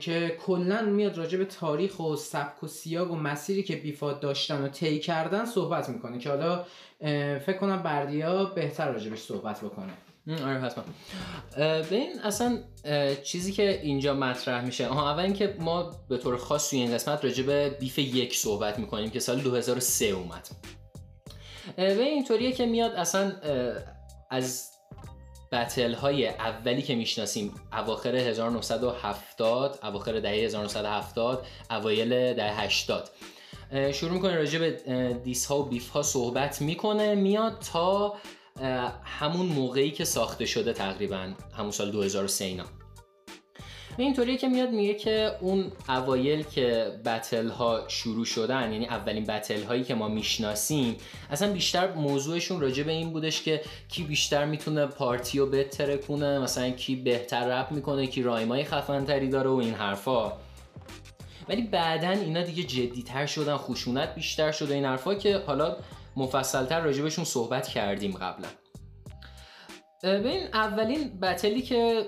که 0.00 0.38
کلا 0.46 0.82
میاد 0.82 1.18
راجع 1.18 1.38
به 1.38 1.44
تاریخ 1.44 2.00
و 2.00 2.16
سبک 2.16 2.64
و 2.64 2.66
سیاق 2.66 3.10
و 3.10 3.16
مسیری 3.16 3.62
که 3.62 3.76
بیفاد 3.76 4.20
داشتن 4.20 4.64
و 4.64 4.68
طی 4.68 4.98
کردن 4.98 5.44
صحبت 5.44 5.88
می‌کنه 5.88 6.18
که 6.18 6.28
حالا 6.28 6.64
فکر 7.38 7.56
کنم 7.60 7.82
بردیا 7.82 8.44
بهتر 8.44 8.92
راجبش 8.92 9.18
صحبت 9.18 9.60
بکنه. 9.60 9.92
آره 10.28 10.60
حتما. 10.60 10.84
ببین 11.58 12.20
اصلا 12.24 12.58
چیزی 13.22 13.52
که 13.52 13.80
اینجا 13.82 14.14
مطرح 14.14 14.64
میشه 14.64 14.86
آها 14.86 15.10
اول 15.10 15.22
اینکه 15.22 15.56
ما 15.60 15.90
به 16.08 16.18
طور 16.18 16.36
خاص 16.36 16.70
توی 16.70 16.78
این 16.78 16.94
قسمت 16.94 17.24
راجع 17.24 17.42
به 17.42 17.76
بیف 17.80 17.98
یک 17.98 18.36
صحبت 18.36 18.78
می‌کنیم 18.78 19.10
که 19.10 19.20
سال 19.20 19.40
2003 19.40 20.04
اومد. 20.04 20.48
ببین 21.78 22.06
اینطوریه 22.06 22.52
که 22.52 22.66
میاد 22.66 22.92
اصلا 22.92 23.32
از 24.30 24.70
بتل 25.54 25.94
های 25.94 26.28
اولی 26.28 26.82
که 26.82 26.94
می‌شناسیم 26.94 27.54
اواخر 27.72 28.16
1970 28.16 29.78
اواخر 29.82 30.20
دهه 30.20 30.32
1970 30.32 31.46
اوایل 31.70 32.34
دهه 32.34 32.60
80 32.60 33.10
اه، 33.72 33.92
شروع 33.92 34.12
می‌کنه 34.12 34.36
راجع 34.36 34.58
به 34.58 34.70
دیس 35.24 35.46
ها 35.46 35.58
و 35.58 35.64
بیف 35.64 35.88
ها 35.88 36.02
صحبت 36.02 36.62
می‌کنه 36.62 37.14
میاد 37.14 37.58
تا 37.72 38.14
همون 39.04 39.46
موقعی 39.46 39.90
که 39.90 40.04
ساخته 40.04 40.46
شده 40.46 40.72
تقریبا 40.72 41.32
همون 41.56 41.70
سال 41.70 41.90
2003 41.90 42.44
اینا. 42.44 42.64
اینطوریه 44.02 44.36
که 44.36 44.48
میاد 44.48 44.70
میگه 44.70 44.94
که 44.94 45.36
اون 45.40 45.72
اوایل 45.88 46.42
که 46.42 46.92
بتل 47.04 47.48
ها 47.48 47.84
شروع 47.88 48.24
شدن 48.24 48.72
یعنی 48.72 48.86
اولین 48.86 49.24
بتل 49.24 49.62
هایی 49.62 49.84
که 49.84 49.94
ما 49.94 50.08
می‌شناسیم 50.08 50.96
اصلا 51.30 51.52
بیشتر 51.52 51.94
موضوعشون 51.94 52.60
راجع 52.60 52.82
به 52.82 52.92
این 52.92 53.10
بودش 53.10 53.42
که 53.42 53.62
کی 53.88 54.02
بیشتر 54.02 54.44
می‌تونه 54.44 54.86
پارتی 54.86 55.38
رو 55.38 55.46
بهتره 55.46 55.96
کنه 55.96 56.38
مثلا 56.38 56.70
کی 56.70 56.96
بهتر 56.96 57.60
رپ 57.60 57.72
می‌کنه 57.72 58.06
کی 58.06 58.22
رایمای 58.22 58.64
خفن 58.64 59.04
تری 59.04 59.28
داره 59.28 59.50
و 59.50 59.54
این 59.54 59.74
حرفا. 59.74 60.32
ولی 61.48 61.62
بعدا 61.62 62.10
اینا 62.10 62.42
دیگه 62.42 62.62
جدیتر 62.62 63.26
شدن 63.26 63.56
خشونت 63.56 64.14
بیشتر 64.14 64.52
شده 64.52 64.74
این 64.74 64.84
حرفا 64.84 65.14
که 65.14 65.38
حالا 65.46 65.76
مفصلتر 66.16 66.80
راجبشون 66.80 67.24
صحبت 67.24 67.68
کردیم 67.68 68.12
قبلا. 68.12 68.48
ببین 70.02 70.46
اولین 70.52 71.20
battle 71.20 71.56
ی 71.56 71.62
که 71.62 72.06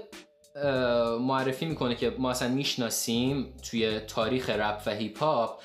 معرفی 1.20 1.66
می‌کنه 1.66 1.94
که 1.94 2.12
ما 2.18 2.30
اصلا 2.30 2.48
می‌شناسیم 2.48 3.54
توی 3.70 4.00
تاریخ 4.00 4.50
رپ 4.50 4.82
و 4.86 4.94
هیپ 4.94 5.18
هاپ 5.18 5.60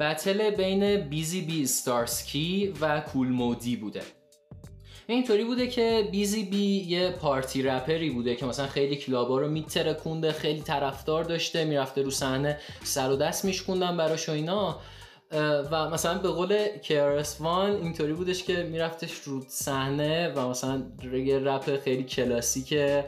battle 0.00 0.50
بین 0.50 0.96
بیزی 0.96 1.40
بی 1.40 1.66
ستارسکی 1.66 2.74
و 2.80 3.00
کول 3.00 3.28
مودی 3.28 3.76
بوده. 3.76 4.02
اینطوری 5.06 5.44
بوده 5.44 5.66
که 5.66 6.08
بیزی 6.10 6.44
بی 6.44 6.84
یه 6.88 7.10
party 7.10 7.62
rapper 7.62 8.03
ی 8.03 8.10
بوده 8.10 8.36
که 8.36 8.46
مثلا 8.46 8.66
خیلی 8.66 8.96
کلابا 8.96 9.38
رو 9.38 9.48
میترکونده 9.48 10.32
خیلی 10.32 10.60
طرفدار 10.60 11.24
داشته 11.24 11.64
می‌رفته 11.64 12.02
رو 12.02 12.10
صحنه 12.10 12.58
سر 12.84 13.10
و 13.10 13.16
دست 13.16 13.44
میشکوندن 13.44 13.96
براش 13.96 14.28
و 14.28 14.32
اینا. 14.32 14.78
و 15.70 15.90
مثلا 15.90 16.18
به 16.18 16.28
قول 16.28 16.66
KRS 16.82 17.40
وان 17.40 17.70
اینطوری 17.70 18.12
بودش 18.12 18.44
که 18.44 18.62
میرفتش 18.62 19.12
رو 19.12 19.44
صحنه 19.48 20.28
و 20.28 20.48
مثلا 20.48 20.82
یه 21.12 21.38
رپ 21.38 21.80
خیلی 21.84 22.04
کلاسیکه. 22.04 23.04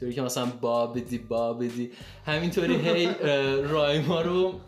طوری 0.00 0.14
که 0.14 0.22
مثلا 0.22 0.46
بابدی 0.60 1.18
بابدی 1.18 1.90
همینطوری 2.26 2.74
هی 2.74 3.08
رایما 3.62 4.20
رو 4.20 4.60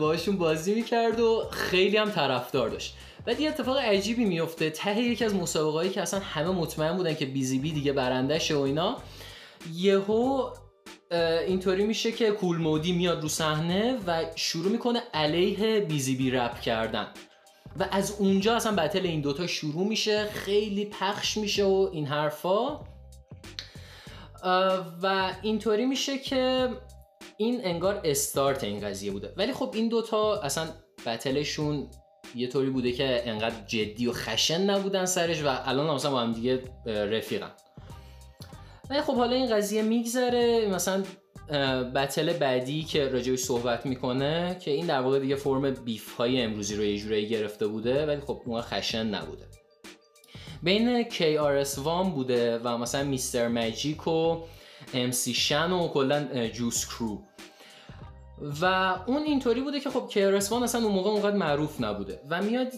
باشون 0.00 0.36
بازی 0.36 0.74
می‌کرد 0.74 1.20
و 1.20 1.44
خیلی 1.50 1.96
هم 1.96 2.10
طرفدار 2.10 2.68
داشت. 2.68 2.96
بعد 3.26 3.40
یه 3.40 3.48
اتفاق 3.48 3.76
عجیبی 3.76 4.24
میفته 4.24 4.70
ته 4.70 5.00
یکی 5.00 5.24
از 5.24 5.34
مسابقه‌ای 5.34 5.90
که 5.90 6.02
اصلا 6.02 6.20
همه 6.20 6.50
مطمئن 6.50 6.96
بودن 6.96 7.14
که 7.14 7.26
بیزی 7.26 7.58
بی 7.58 7.72
دیگه 7.72 7.92
برندشه 7.92 8.54
و 8.56 8.60
اینا 8.60 8.96
یهو 9.74 10.50
اینطوری 11.46 11.86
میشه 11.86 12.12
که 12.12 12.30
کول 12.30 12.56
مودی 12.56 12.92
میاد 12.92 13.22
رو 13.22 13.28
صحنه 13.28 13.98
و 14.06 14.24
شروع 14.36 14.72
می‌کنه 14.72 15.02
علیه 15.14 15.80
بیزی 15.80 16.16
بی 16.16 16.30
رپ 16.30 16.60
کردن. 16.60 17.06
و 17.78 17.88
از 17.90 18.16
اونجا 18.18 18.56
اصلا 18.56 18.72
بتل 18.72 19.06
این 19.06 19.20
دوتا 19.20 19.46
شروع 19.46 19.86
میشه 19.86 20.24
خیلی 20.24 20.84
پخش 20.84 21.36
میشه 21.36 21.64
و 21.64 21.88
این 21.92 22.06
حرفا. 22.06 22.80
و 25.02 25.32
اینطوری 25.42 25.86
میشه 25.86 26.18
که 26.18 26.68
این 27.36 27.60
انگار 27.64 28.00
استارت 28.04 28.64
این 28.64 28.80
قضیه 28.80 29.10
بوده. 29.10 29.34
ولی 29.36 29.52
خب 29.52 29.70
این 29.74 29.88
دوتا 29.88 30.40
اصلا 30.40 30.68
بتلشون 31.06 31.90
یه 32.34 32.48
طوری 32.48 32.70
بوده 32.70 32.92
که 32.92 33.22
انقدر 33.24 33.64
جدی 33.66 34.06
و 34.06 34.12
خشن 34.12 34.70
نبودن 34.70 35.04
سرش 35.04 35.42
و 35.42 35.46
الان 35.64 35.94
مثلا 35.94 36.10
با 36.10 36.20
هم 36.20 36.32
دیگه 36.32 36.62
رفیقن. 36.86 37.50
ولی 38.90 39.02
خب 39.02 39.14
حالا 39.16 39.36
این 39.36 39.56
قضیه 39.56 39.82
میگذره 39.82 40.68
مثلا 40.68 41.04
بتل 41.94 42.32
بعدی 42.32 42.82
که 42.82 43.08
راجبش 43.08 43.38
صحبت 43.38 43.86
می‌کنه 43.86 44.56
که 44.60 44.70
این 44.70 44.86
در 44.86 45.00
واقع 45.00 45.18
دیگه 45.18 45.36
فرم 45.36 45.70
بیف 45.70 46.12
های 46.12 46.42
امروزی 46.42 46.76
رو 46.76 46.84
یه 46.84 46.98
جورایی 46.98 47.28
گرفته 47.28 47.66
بوده 47.66 48.06
ولی 48.06 48.20
خب 48.20 48.42
اون 48.44 48.60
خشن 48.60 49.06
نبوده. 49.06 49.44
بین 50.62 51.04
KRS 51.10 51.78
وان 51.78 52.10
بوده 52.10 52.58
و 52.58 52.78
مثلا 52.78 53.04
میستر 53.04 53.48
ماجیک 53.48 54.06
و 54.06 54.40
MC 54.92 55.28
شن 55.28 55.72
و 55.72 55.88
کلا 55.88 56.48
جوس 56.48 56.86
کرو. 56.86 57.22
و 58.60 58.94
اون 59.06 59.22
اینطوری 59.22 59.60
بوده 59.60 59.80
که 59.80 59.90
خب 59.90 60.10
KRS 60.10 60.50
وان 60.50 60.62
اصلا 60.62 60.84
اون 60.84 60.92
موقع 60.92 61.10
اونقدر 61.10 61.36
معروف 61.36 61.80
نبوده. 61.80 62.20
و 62.30 62.42
میاد 62.42 62.72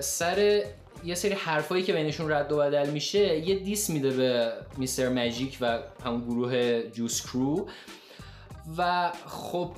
سر 0.00 0.62
یه 1.04 1.14
سری 1.14 1.32
حرفایی 1.32 1.82
که 1.82 1.92
بینشون 1.92 2.30
رد 2.30 2.52
و 2.52 2.58
بدل 2.58 2.90
میشه 2.90 3.38
یه 3.38 3.54
دیس 3.54 3.90
میده 3.90 4.10
به 4.10 4.52
میستر 4.76 5.08
ماجیک 5.08 5.58
و 5.60 5.78
همون 6.04 6.24
گروه 6.24 6.82
جوس 6.82 7.26
کرو. 7.26 7.68
و 8.78 9.12
خب 9.26 9.70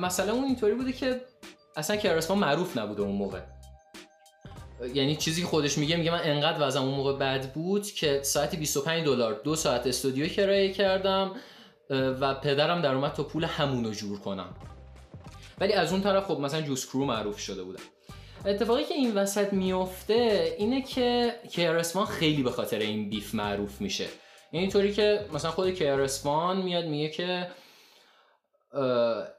مثلا 0.00 0.32
اون 0.32 0.44
اینطوری 0.44 0.74
بوده 0.74 0.92
که 0.92 1.20
اصلا 1.76 2.20
وان 2.28 2.38
معروف 2.38 2.78
نبوده 2.78 3.02
اون 3.02 3.16
موقع. 3.16 3.40
یعنی 4.94 5.16
چیزی 5.16 5.40
که 5.40 5.46
خودش 5.46 5.78
میگه 5.78 5.96
میگه 5.96 6.10
من 6.10 6.20
انقدر 6.22 6.66
وزنم 6.66 6.82
اون 6.82 6.94
موقع 6.94 7.12
بد 7.12 7.52
بود 7.52 7.86
که 7.86 8.20
ساعتی 8.22 8.56
25 8.56 9.04
دلار 9.04 9.40
دو 9.44 9.56
ساعت 9.56 9.86
استودیو 9.86 10.28
کرایه 10.28 10.72
کردم 10.72 11.32
و 11.90 12.34
پدرم 12.34 12.82
در 12.82 12.94
اومد 12.94 13.12
تا 13.12 13.22
پول 13.22 13.44
همونو 13.44 13.90
جور 13.90 14.18
کنم. 14.20 14.54
ولی 15.60 15.72
از 15.72 15.92
اون 15.92 16.00
طرف 16.02 16.26
خب 16.26 16.40
مثلا 16.40 16.60
جوس 16.60 16.86
کرو 16.86 17.04
معروف 17.04 17.38
شده 17.38 17.62
بودن 17.62 17.82
اتفاقی 18.46 18.84
که 18.84 18.94
این 18.94 19.14
وسط 19.14 19.52
میفته 19.52 20.54
اینه 20.58 20.82
که 20.82 21.34
کیارسوان 21.50 22.06
خیلی 22.06 22.42
به 22.42 22.50
خاطر 22.50 22.78
این 22.78 23.10
بیف 23.10 23.34
معروف 23.34 23.80
میشه. 23.80 24.06
یعنی 24.52 24.68
طوری 24.68 24.92
که 24.92 25.26
مثلا 25.34 25.50
خود 25.50 25.70
کیارسوان 25.70 26.62
میاد 26.62 26.84
میگه 26.84 27.08
که 27.08 27.50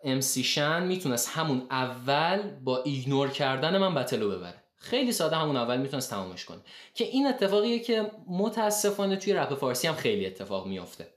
امسی 0.03 0.43
شن 0.43 0.83
می‌تونست 0.83 1.29
همون 1.33 1.67
اول 1.71 2.41
با 2.63 2.83
ایگنور 2.83 3.29
کردن 3.29 3.77
من 3.77 3.95
بتلو 3.95 4.29
ببره. 4.29 4.60
خیلی 4.81 5.11
ساده 5.11 5.35
همون 5.35 5.57
اول 5.57 5.77
می‌تونست 5.77 6.09
تمامش 6.09 6.45
کنه. 6.45 6.59
که 6.93 7.03
این 7.03 7.27
اتفاقیه 7.27 7.79
که 7.79 8.11
متاسفانه 8.27 9.15
توی 9.15 9.33
رپ 9.33 9.55
فارسی 9.55 9.87
هم 9.87 9.95
خیلی 9.95 10.25
اتفاق 10.25 10.67
میافته. 10.67 11.13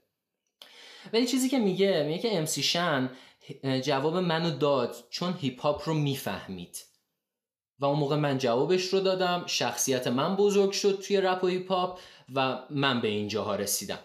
ولی 1.13 1.27
چیزی 1.27 1.49
که 1.49 1.59
میگه 1.59 2.03
میگه 2.03 2.19
که 2.19 2.37
امسی 2.37 2.63
شن 2.63 3.09
جواب 3.83 4.17
منو 4.17 4.57
داد 4.57 4.95
چون 5.09 5.33
هیپ 5.41 5.61
هاپ 5.61 5.89
رو 5.89 5.93
می‌فهمید. 5.93 6.77
و 7.79 7.85
اون 7.85 7.99
موقع 7.99 8.15
من 8.15 8.37
جوابش 8.37 8.85
رو 8.85 8.99
دادم 8.99 9.43
شخصیت 9.47 10.07
من 10.07 10.35
بزرگ 10.35 10.71
شد 10.71 11.01
توی 11.07 11.21
رپ 11.21 11.43
و 11.43 11.47
هیپ 11.47 11.71
هاپ 11.71 11.99
و 12.35 12.59
من 12.69 13.01
به 13.01 13.07
اینجاها 13.07 13.55
رسیدم. 13.55 13.99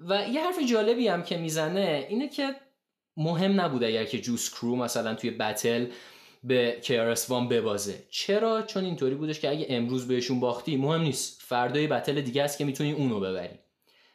و 0.00 0.28
یه 0.28 0.44
حرف 0.44 0.58
جالبی 0.70 1.08
هم 1.08 1.22
که 1.22 1.36
می‌زنه 1.36 2.06
اینه 2.08 2.28
که 2.28 2.56
مهم 3.16 3.60
نبود 3.60 3.84
اگر 3.84 4.04
که 4.04 4.20
جوس 4.20 4.50
کرو 4.50 4.76
مثلا 4.76 5.14
توی 5.14 5.30
battle 5.30 5.86
به 6.44 6.76
KRS 6.82 7.28
One 7.28 7.48
ببازه. 7.48 8.02
چرا؟ 8.10 8.62
چون 8.62 8.84
اینطوری 8.84 9.14
بودش 9.14 9.40
که 9.40 9.50
اگه 9.50 9.66
امروز 9.68 10.08
بهشون 10.08 10.40
باختی 10.40 10.76
مهم 10.76 11.02
نیست. 11.02 11.42
فردای 11.42 11.86
battle 11.86 12.20
دیگه 12.20 12.42
است 12.42 12.58
که 12.58 12.64
می‌تونی 12.64 12.92
اونو 12.92 13.20
ببری. 13.20 13.58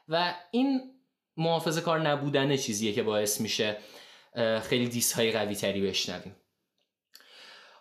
و 0.10 0.34
این 0.52 0.82
محافظه 1.38 1.82
کار 1.82 2.00
نبودن 2.00 2.58
چیزیه 2.58 2.94
که 2.94 3.04
باعث 3.04 3.42
میشه 3.42 3.78
خیلی 4.62 4.88
دیس 4.88 5.14
های 5.14 5.32
قوی 5.32 5.56
تری 5.56 5.82
بشنویم. 5.82 6.36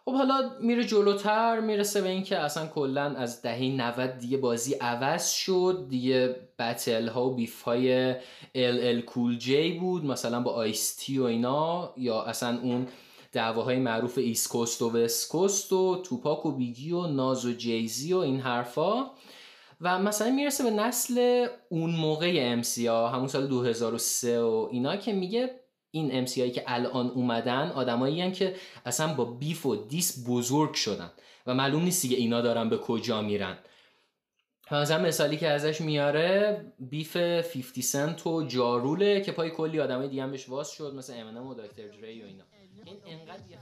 خب 0.05 0.15
حالا 0.15 0.51
میره 0.61 0.85
جلوتر 0.85 1.61
می‌رسه 1.61 2.03
به 2.03 2.09
اینکه 2.09 2.39
اصلا 2.39 2.67
کلا 2.67 3.03
از 3.03 3.43
دهه 3.43 3.63
90 3.63 4.19
دیگه 4.19 4.37
بازی 4.37 4.75
عوض 4.75 5.31
شد. 5.31 5.87
دیگه 5.89 6.37
بتل 6.59 7.09
ها 7.09 7.27
و 7.27 7.35
بیف 7.35 7.63
های 7.63 8.15
ال 8.55 9.01
کول 9.01 9.39
جی 9.39 9.73
بود 9.73 10.05
مثلا 10.05 10.41
با 10.41 10.51
آیستی 10.51 11.19
و 11.19 11.25
اینا 11.25 11.95
یا 11.97 12.23
اصلا 12.23 12.61
اون 12.61 12.89
دعواهای 13.37 13.79
معروف 13.79 14.19
ایست 14.19 14.49
کوست 14.49 14.83
و 14.83 14.91
وست 14.91 15.29
کوست 15.29 15.73
و 15.73 16.03
توپاک 16.05 16.47
و 16.47 16.53
بیگی 16.53 16.93
و 16.93 17.07
ناز 17.07 17.47
و 17.47 17.53
جیزی 17.53 18.13
و 18.13 18.19
این 18.19 18.41
حرفا. 18.41 19.11
و 19.81 19.99
مثلا 19.99 20.31
می‌رسه 20.31 20.65
به 20.65 20.71
نسل 20.71 21.47
اون 21.69 21.91
موقع 21.91 22.33
امسی 22.37 22.87
ها 22.87 23.09
همون 23.09 23.29
سال 23.29 23.47
2003 23.47 24.43
و 24.43 24.69
اینا 24.73 24.97
که 24.97 25.13
میگه 25.13 25.61
این 25.91 26.19
امسی 26.19 26.41
هایی 26.41 26.53
که 26.53 26.65
الان 26.67 27.11
اومدن 27.11 27.71
آدمایی 27.75 28.33
که 28.33 28.55
اصلا 28.87 29.15
با 29.15 29.25
بیف 29.25 29.67
و 29.67 29.77
دیس 29.77 30.29
بزرگ 30.29 30.75
شدن 30.75 31.11
و 31.47 31.55
معلوم 31.55 31.83
نیست 31.83 32.03
دیگه 32.03 32.17
اینا 32.17 32.41
دارن 32.41 32.69
به 32.69 32.79
کجا 32.79 33.23
میرن. 33.23 33.59
مثلا 34.71 35.03
مثالی 35.03 35.37
که 35.37 35.49
ازش 35.49 35.81
میاره 35.81 36.65
بیف 36.79 37.17
50 37.17 37.83
سنت 37.83 38.27
و 38.27 38.47
جاروله 38.47 39.21
که 39.21 39.33
پای 39.33 39.51
کلی 39.51 39.81
آدمای 39.81 40.09
دیگه 40.09 40.23
هم 40.23 40.31
بهش 40.31 40.49
واس 40.49 40.71
شد 40.71 40.95
مثل 40.95 41.13
امینم 41.17 41.47
و 41.47 41.55
دکتر 41.55 41.89
دری 41.89 42.23
و 42.23 42.27
اینا. 42.27 42.45
این 42.87 42.97
انقدر 43.07 43.51
یه 43.51 43.59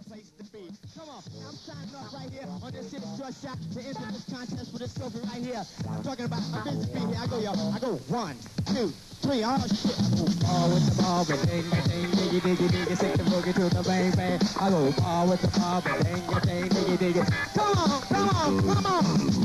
a 0.00 0.08
place 0.08 0.30
to 0.38 0.44
be. 0.52 0.64
Come 0.96 1.08
on, 1.08 1.22
I'm 1.46 1.56
signing 1.56 1.94
off 1.94 2.14
right 2.14 2.30
here 2.30 2.46
on 2.48 2.72
this 2.72 2.90
shit 2.90 3.02
short 3.18 3.34
shot 3.34 3.58
to 3.74 3.80
enter 3.80 4.12
this 4.12 4.24
contest 4.32 4.72
for 4.72 4.78
this 4.78 4.94
trophy 4.94 5.20
right 5.28 5.42
here. 5.42 5.62
I'm 5.88 6.02
talking 6.02 6.24
about 6.24 6.42
my 6.50 6.64
business 6.64 6.88
beat 6.88 7.08
here. 7.08 7.20
I 7.20 7.26
go, 7.26 7.38
y'all. 7.40 7.74
I 7.74 7.78
go 7.78 7.94
one, 8.08 8.36
two, 8.66 8.92
three. 9.20 9.42
one, 9.42 9.60
two, 9.60 9.68
three, 9.68 10.00
oh 10.16 10.30
shit. 10.30 10.40
Ball 10.40 10.68
with 10.72 10.84
the 10.88 11.02
ball, 11.02 11.24
but 11.28 11.40
ding, 11.46 11.68
ding, 11.68 12.10
diggy, 12.16 12.40
diggy, 12.40 12.68
diggy, 12.68 12.96
sick 12.96 13.12
the 13.14 13.24
boogie 13.24 13.54
to 13.54 13.68
the 13.74 13.82
bang, 13.82 14.10
bang. 14.12 14.40
I 14.60 14.70
go 14.70 14.92
ball 15.00 15.28
with 15.28 15.42
the 15.42 15.52
ball, 15.58 15.82
but 15.84 16.00
ding, 16.04 16.24
ding, 16.48 16.68
diggy, 16.70 16.96
diggy. 17.12 17.24
Come 17.54 17.76
on, 17.76 18.00
come 18.08 18.28
on, 18.30 18.50
come 18.62 18.86
on. 18.86 19.04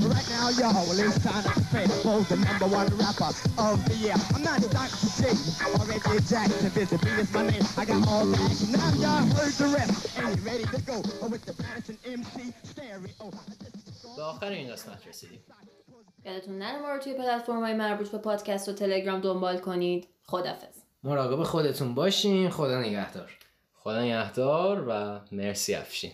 Right 0.09 0.29
now, 0.29 0.49
y'all, 0.49 0.85
well, 0.87 0.99
it's 0.99 1.19
time 1.23 1.43
to 1.43 1.49
play. 1.71 1.87
Both 2.03 2.29
the 2.29 2.37
number 2.37 2.67
one 2.67 2.87
rapper 2.97 3.31
of 3.57 3.83
the 3.89 3.95
year. 3.95 4.15
I'm 4.33 4.43
not 4.43 4.61
Dr. 4.71 5.09
J, 5.19 5.35
Reggie 5.87 6.23
Jackson, 6.25 6.69
Busy 6.69 6.97
B 6.97 7.09
is 7.19 7.31
my 7.33 7.47
name. 7.47 7.63
I 7.77 7.85
got 7.85 8.07
all 8.07 8.25
that. 8.25 8.67
Now 8.69 8.91
y'all 9.01 9.25
heard 9.35 9.53
the 9.53 9.67
rest. 9.67 10.17
And 10.17 10.44
you 10.45 10.51
ready 10.51 10.63
to 10.63 10.81
go. 10.81 10.97
With 11.29 11.45
the 11.45 11.55
Madison 11.63 11.97
MC 12.05 12.53
stereo. 12.63 13.31
به 14.17 14.23
آخر 14.23 14.49
این 14.49 14.71
قسمت 14.71 15.07
رسیدیم. 15.07 15.39
یادتون 16.25 16.57
نره 16.57 16.81
ما 16.81 16.91
رو 16.91 16.99
توی 16.99 17.13
پلتفرم 17.13 17.59
های 17.63 17.73
مربوط 17.73 18.09
به 18.09 18.17
پادکست 18.17 18.69
و 18.69 18.73
تلگرام 18.73 19.21
دنبال 19.21 19.57
کنید. 19.57 20.07
خدافظ 20.23 20.75
مراقب 21.03 21.43
خودتون 21.43 21.95
باشین. 21.95 22.49
خدا 22.49 22.81
نگهدار. 22.81 23.31
خدا 23.79 24.01
نگهدار 24.01 24.85
و 24.89 25.19
مرسی 25.31 25.75
افشین. 25.75 26.11